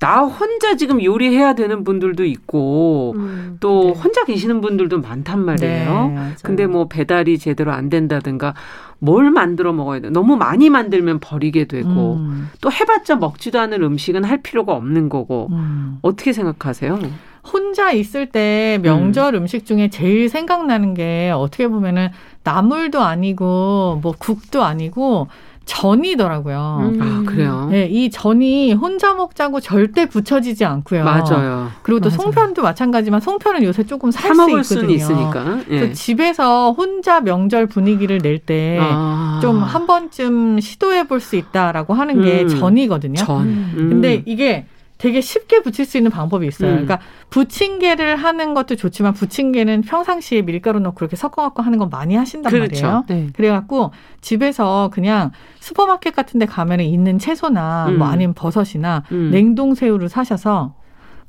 [0.05, 3.91] 나 혼자 지금 요리해야 되는 분들도 있고 음, 또 네.
[3.93, 6.13] 혼자 계시는 분들도 많단 말이에요.
[6.15, 8.53] 네, 근데 뭐 배달이 제대로 안 된다든가
[8.99, 10.11] 뭘 만들어 먹어야 돼.
[10.11, 12.51] 너무 많이 만들면 버리게 되고 음.
[12.61, 16.01] 또 해봤자 먹지도 않을 음식은 할 필요가 없는 거고 음.
[16.03, 16.99] 어떻게 생각하세요?
[17.51, 19.47] 혼자 있을 때 명절 음.
[19.47, 22.11] 식 중에 제일 생각나는 게 어떻게 보면은
[22.43, 25.29] 나물도 아니고 뭐 국도 아니고
[25.65, 26.93] 전이더라고요.
[26.95, 26.99] 음.
[27.01, 27.69] 아, 그래요?
[27.71, 31.05] 네, 이 전이 혼자 먹자고 절대 붙여지지 않고요.
[31.05, 31.71] 맞아요.
[31.83, 32.17] 그리고 또 맞아요.
[32.23, 34.95] 송편도 마찬가지만 송편은 요새 조금 살 수 있거든요.
[34.95, 35.59] 있으니까.
[35.71, 35.93] 예.
[35.93, 38.79] 집에서 혼자 명절 분위기를 낼 때
[39.41, 39.87] 좀한 아.
[39.87, 42.49] 번쯤 시도해 볼 수 있다라고 하는 게 음.
[42.49, 43.15] 전이거든요.
[43.15, 43.43] 전.
[43.47, 43.87] 음.
[43.91, 46.71] 근데 이게 되게 쉽게 붙일 수 있는 방법이 있어요.
[46.71, 46.87] 음.
[46.87, 52.51] 그러니까 부침개를 하는 것도 좋지만 부침개는 평상시에 밀가루 넣고 그렇게 섞어갖고 하는 건 많이 하신단
[52.51, 52.87] 그렇죠.
[52.87, 53.05] 말이에요.
[53.09, 53.29] 네.
[53.35, 53.91] 그래갖고
[54.21, 57.99] 집에서 그냥 슈퍼마켓 같은 데 가면 있는 채소나 뭐 음.
[57.99, 59.31] 뭐 아니면 버섯이나 음.
[59.33, 60.75] 냉동 새우를 사셔서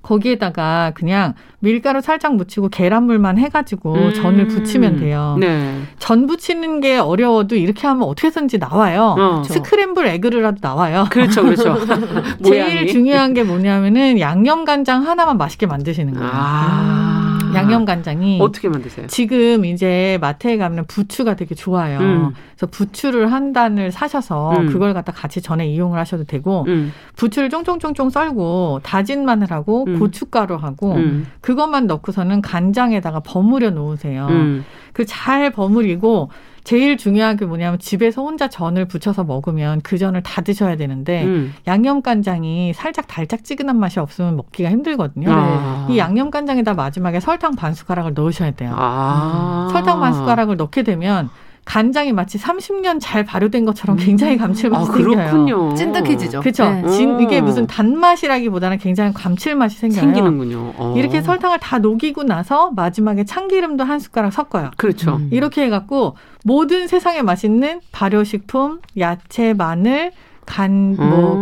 [0.05, 4.13] 거기에다가 그냥 밀가루 살짝 묻히고 계란물만 해가지고 음.
[4.13, 5.35] 전을 부치면 돼요.
[5.39, 5.81] 네.
[5.97, 9.15] 전 부치는 게 어려워도 이렇게 하면 어떻게든지 나와요.
[9.17, 9.43] 어.
[9.43, 11.07] 스크램블 에그를라도 나와요.
[11.09, 11.75] 그렇죠, 그렇죠.
[12.45, 16.29] 제일 중요한 게 뭐냐면은 양념 간장 하나만 맛있게 만드시는 거예요.
[16.31, 17.14] 아.
[17.55, 19.07] 양념 간장이 어떻게 만드세요?
[19.07, 21.99] 지금 이제 마트에 가면 부추가 되게 좋아요.
[21.99, 22.33] 음.
[22.55, 24.67] 그래서 부추를 한 단을 사셔서 음.
[24.67, 26.91] 그걸 갖다 같이 전에 이용을 하셔도 되고 음.
[27.15, 29.99] 부추를 쫑쫑쫑쫑 썰고 다진 마늘하고 음.
[29.99, 31.27] 고춧가루하고 음.
[31.41, 34.27] 그것만 넣고서는 간장에다가 버무려 놓으세요.
[34.29, 34.65] 음.
[34.93, 36.29] 그잘 버무리고
[36.65, 41.53] 제일 중요한 게 뭐냐면 집에서 혼자 전을 부쳐서 먹으면 그 전을 다 드셔야 되는데 음.
[41.67, 45.27] 양념 간장이 살짝 달짝지근한 맛이 없으면 먹기가 힘들거든요.
[45.31, 45.87] 아.
[45.89, 48.73] 이 양념 간장에다 마지막에 설탕 반 숟가락을 넣으셔야 돼요.
[48.75, 49.69] 아.
[49.71, 51.29] 설탕 반 숟가락을 넣게 되면
[51.65, 55.15] 간장이 마치 30년 잘 발효된 것처럼 굉장히 감칠맛이 아, 생겨요.
[55.15, 55.73] 그렇군요.
[55.73, 56.39] 찐득해지죠.
[56.39, 56.69] 그렇죠.
[56.69, 56.83] 네.
[57.21, 59.99] 이게 무슨 단맛이라기보다는 굉장히 감칠맛이 생겨요.
[59.99, 60.73] 생기는군요.
[60.77, 60.93] 어.
[60.95, 64.71] 이렇게 설탕을 다 녹이고 나서 마지막에 참기름도 한 숟가락 섞어요.
[64.77, 65.15] 그렇죠.
[65.15, 65.29] 음.
[65.31, 70.11] 이렇게 해갖고 모든 세상에 맛있는 발효식품, 야채, 마늘,
[70.45, 71.41] 간, 뭐,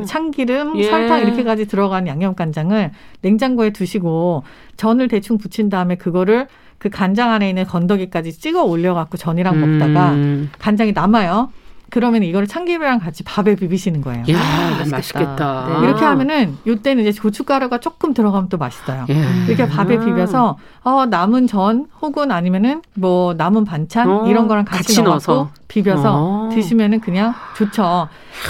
[0.00, 0.84] 그, 참기름, 예.
[0.84, 2.90] 설탕 이렇게까지 들어간 양념간장을
[3.22, 4.42] 냉장고에 두시고
[4.76, 6.48] 전을 대충 부친 다음에 그거를
[6.82, 9.78] 그 간장 안에 있는 건더기까지 찍어 올려갖고 전이랑 음.
[9.78, 10.16] 먹다가
[10.58, 11.50] 간장이 남아요.
[11.90, 14.24] 그러면 이거를 참기름이랑 같이 밥에 비비시는 거예요.
[14.30, 15.78] 야, 아, 맛있겠다.
[15.78, 15.86] 네.
[15.86, 19.04] 이렇게 하면은 요때는 이제 고춧가루가 조금 들어가면 또 맛있어요.
[19.10, 19.22] 예.
[19.46, 24.82] 이렇게 밥에 비벼서 어, 남은 전 혹은 아니면은 뭐 남은 반찬 어, 이런 거랑 같이,
[24.82, 26.48] 같이 넣어서 비벼서 어.
[26.52, 28.08] 드시면은 그냥 좋죠.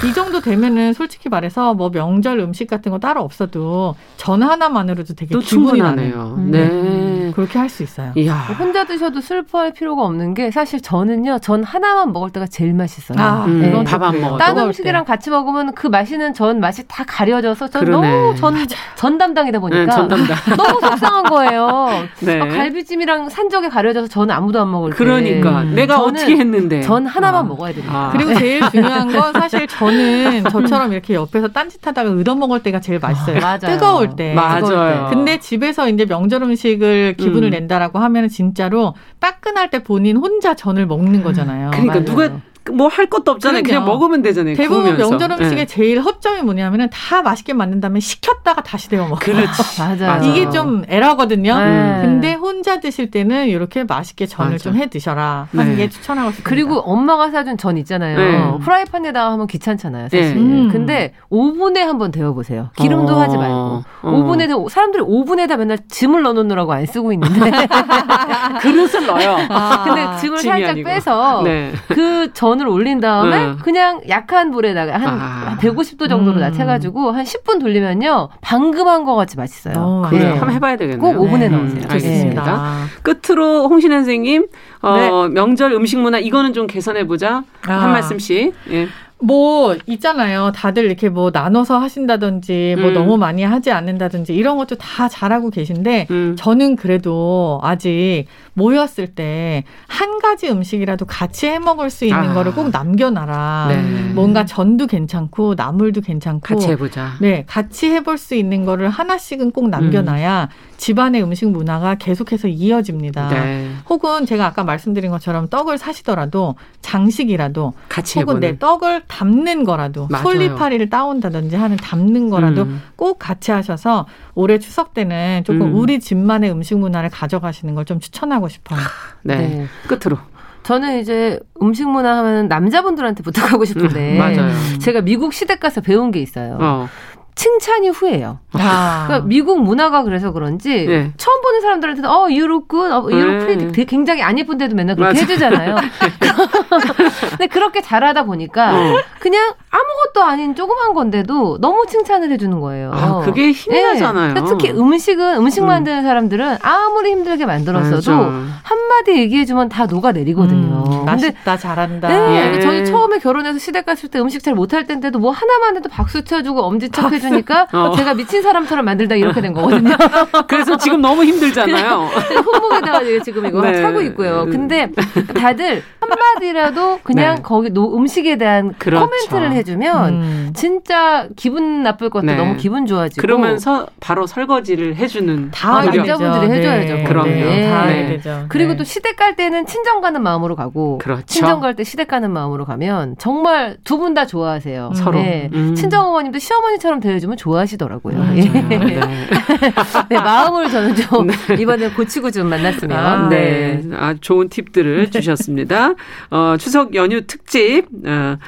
[0.09, 5.39] 이 정도 되면은 솔직히 말해서 뭐 명절 음식 같은 거 따로 없어도 전 하나만으로도 되게
[5.39, 6.35] 기분이 나네요.
[6.39, 6.51] 음.
[6.51, 7.33] 네.
[7.35, 8.13] 그렇게 할 수 있어요.
[8.17, 8.35] 이야.
[8.59, 13.19] 혼자 드셔도 슬퍼할 필요가 없는 게 사실 저는요 전 하나만 먹을 때가 제일 맛있어요.
[13.19, 13.85] 아, 음, 네.
[13.85, 14.37] 밥안 먹어.
[14.37, 18.55] 딴 음식이랑 같이 먹으면 그 맛있는 전 맛이 다 가려져서 전 너무 전,
[18.97, 20.37] 전 담당이다 보니까 네, 전 담당.
[20.57, 21.89] 너무 속상한 거예요.
[22.21, 22.41] 네.
[22.41, 24.97] 아, 갈비찜이랑 산적에 가려져서 저는 아무도 안 먹을 때.
[24.97, 27.49] 그러니까 내가 어떻게 했는데 전 하나만 아.
[27.49, 27.95] 먹어야 됩니다.
[27.95, 28.11] 아.
[28.13, 33.41] 그리고 제일 중요한 건 사실 저는 저처럼 이렇게 옆에서 딴짓하다가 얻어 먹을 때가 제일 맛있어요.
[33.41, 33.59] 맞아요.
[33.59, 34.35] 뜨거울 때.
[34.35, 35.09] 맞아요.
[35.11, 35.15] 때.
[35.15, 37.51] 근데 집에서 이제 명절 음식을 기분을 음.
[37.51, 41.71] 낸다라고 하면 진짜로 따끈할 때 본인 혼자 전을 먹는 거잖아요.
[41.71, 42.05] 그러니까 맞아요.
[42.05, 42.31] 누가
[42.71, 43.63] 뭐 할 것도 없잖아요.
[43.63, 44.55] 그냥 먹으면 되잖아요.
[44.55, 45.67] 대부분 명절 음식의 네.
[45.67, 49.19] 제일 허점이 뭐냐면은 다 맛있게 만든 다음에 식혔다가 다시 데워 먹어.
[49.21, 49.63] 그렇지.
[49.81, 50.19] 맞아.
[50.19, 51.59] 이게 좀 에러거든요.
[51.59, 51.99] 네.
[52.03, 55.77] 근데 혼자 드실 때는 이렇게 맛있게 전을 좀 해 드셔라 하는 네.
[55.77, 56.49] 게 추천하고 싶습니다.
[56.49, 58.17] 그리고 엄마가 사준 전 있잖아요.
[58.19, 58.59] 네.
[58.65, 60.05] 프라이팬에다가 하면 귀찮잖아요.
[60.05, 60.35] 사실.
[60.35, 60.41] 네.
[60.41, 60.69] 음.
[60.71, 62.71] 근데 오븐에 한번 데워 보세요.
[62.77, 63.21] 기름도 어.
[63.21, 63.55] 하지 말고.
[63.55, 64.11] 어.
[64.11, 67.51] 오븐에 사람들이 오븐에다 맨날 짐을 넣어 놓느라고 안 쓰고 있는데
[68.61, 69.37] 그릇을 넣어요.
[69.51, 69.85] 아.
[69.85, 70.89] 근데 짐을 살짝 아니고.
[70.89, 71.73] 빼서 네.
[71.89, 73.57] 그 전을 올린 다음에 네.
[73.63, 75.57] 그냥 약한 불에다가 한, 아.
[75.61, 76.41] 150도 정도로 음.
[76.41, 79.75] 낮춰가지고 한 10분 돌리면요 방금 한 거 같이 맛있어요.
[79.77, 80.31] 어, 네.
[80.31, 81.01] 한번 해봐야 되겠네요.
[81.01, 81.57] 꼭 오븐에 네.
[81.57, 81.83] 넣으세요.
[81.89, 82.85] 알겠습니다.
[83.03, 84.47] 끝으로 홍신혜 선생님
[84.83, 85.35] 어, 네.
[85.35, 87.73] 명절 음식 문화 이거는 좀 개선해 보자 아.
[87.73, 88.55] 한 말씀씩.
[88.71, 88.89] 예.
[89.23, 90.51] 뭐 있잖아요.
[90.53, 92.95] 다들 이렇게 뭐 나눠서 하신다든지 뭐 음.
[92.95, 96.35] 너무 많이 하지 않는다든지 이런 것도 다 잘하고 계신데 음.
[96.37, 102.35] 저는 그래도 아직 모였을 때 한 가지 음식이라도 같이 해 먹을 수 있는 아.
[102.35, 103.67] 거를 꼭 남겨놔라.
[103.69, 104.13] 네.
[104.15, 107.13] 뭔가 전도 괜찮고 나물도 괜찮고 같이 해보자.
[107.21, 110.73] 네, 같이 해볼 수 있는 거를 하나씩은 꼭 남겨놔야 음.
[110.77, 113.29] 집안의 음식 문화가 계속해서 이어집니다.
[113.29, 113.71] 네.
[113.89, 120.23] 혹은 제가 아까 말씀드린 것처럼 떡을 사시더라도 장식이라도 같이 혹은 내 떡을 담는 거라도 맞아요.
[120.25, 122.83] 솔리파리를 따온다든지 하는 담는 거라도 음.
[122.97, 125.75] 꼭 같이 하셔서 올해 추석 때는 조금 음.
[125.77, 128.81] 우리 집만의 음식 문화를 가져가시는 걸 좀 추천하고 싶어요.
[129.23, 129.37] 네.
[129.37, 129.67] 네.
[129.89, 130.19] 끝으로.
[130.63, 134.53] 저는 이제 음식 문화 하면 남자분들한테 부탁하고 싶은데 맞아요.
[134.81, 136.57] 제가 미국 시댁 가서 배운 게 있어요.
[136.61, 136.89] 어.
[137.35, 138.41] 칭찬이 후예요.
[138.53, 139.05] 아.
[139.07, 141.13] 그러니까 미국 문화가 그래서 그런지 네.
[141.17, 144.97] 처음 보는 사람들한테는 어 look good, 어, you look pretty 되게 굉장히 안 예쁜데도 맨날
[144.97, 145.33] 그렇게 맞아.
[145.33, 145.77] 해주잖아요.
[147.31, 149.03] 근데 그렇게 잘하다 보니까 어.
[149.19, 152.93] 그냥 아무것도 아닌 조그만 건데도 너무 칭찬을 해주는 거예요.
[152.95, 153.93] 아, 그게 힘이 네.
[153.95, 154.35] 나잖아요.
[154.35, 155.67] 그러니까 특히 음식은 음식 음.
[155.67, 158.47] 만드는 사람들은 아무리 힘들게 만들었어도 맞아.
[158.65, 160.85] 한마디 얘기해주면 다 녹아내리거든요.
[160.87, 162.09] 음, 맛있다, 잘한다.
[162.09, 162.61] 네, 예.
[162.61, 166.61] 저희 처음에 결혼해서 시댁 갔을 때 음식 잘 못할 때인데도 뭐 하나만 해도 박수 쳐주고
[166.63, 167.97] 엄지척 해주니까 어.
[167.97, 169.97] 제가 미친 사람처럼 만들다 이렇게 된 거거든요.
[170.49, 172.11] 그래서 지금 너무 힘들잖아요.
[172.45, 173.81] 손목에다가 지금 이거 네.
[173.81, 174.47] 차고 있고요.
[174.51, 174.91] 근데
[175.35, 177.43] 다들 한마디라도 그냥 네.
[177.43, 179.07] 거기 노, 음식에 대한 그렇죠.
[179.07, 180.51] 코멘트를 해주면 음.
[180.55, 182.37] 진짜 기분 나쁠 것도 네.
[182.37, 186.57] 너무 기분 좋아지고 그러면서 바로 설거지를 해주는 다 남자분들이 네.
[186.59, 187.05] 해줘야죠.
[187.09, 187.29] 그럼요.
[187.31, 187.69] 네.
[187.71, 188.47] 다 되죠.
[188.49, 191.25] 그리고 또 시댁 갈 때는 친정 가는 마음으로 가고 그렇죠.
[191.27, 194.93] 친정 갈 때 시댁 가는 마음으로 가면 정말 두 분 다 좋아하세요.
[194.97, 195.75] 서로 음.
[195.77, 198.17] 친정 어머님도 시어머니처럼 대해주면 좋아하시더라고요.
[198.17, 198.35] 음.
[198.37, 198.43] 예.
[198.43, 199.01] 네.
[200.11, 200.17] 네.
[200.17, 201.29] 마음을 저는 좀
[201.59, 202.99] 이번에 고치고 좀 만났으면.
[202.99, 203.81] 아, 네.
[203.83, 203.97] 네.
[203.97, 205.92] 아, 좋은 팁들을 주셨습니다.
[206.31, 207.85] 어, 추석 연휴 특집.
[208.07, 208.39] 어,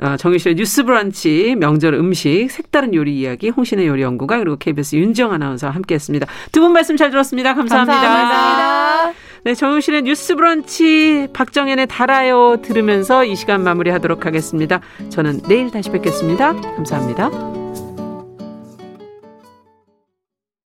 [0.00, 5.32] 어, 정유실의 뉴스 브런치, 명절 음식, 색다른 요리 이야기, 홍신의 요리 연구가 그리고 KBS 윤정
[5.32, 6.26] 아나운서와 함께 했습니다.
[6.50, 7.54] 두 분 말씀 잘 들었습니다.
[7.54, 8.00] 감사합니다.
[8.00, 9.12] 감사합니다.
[9.44, 14.80] 네, 정유실의 뉴스 브런치, 박정현의 달아요 들으면서 이 시간 마무리하도록 하겠습니다.
[15.10, 16.52] 저는 내일 다시 뵙겠습니다.
[16.60, 17.91] 감사합니다.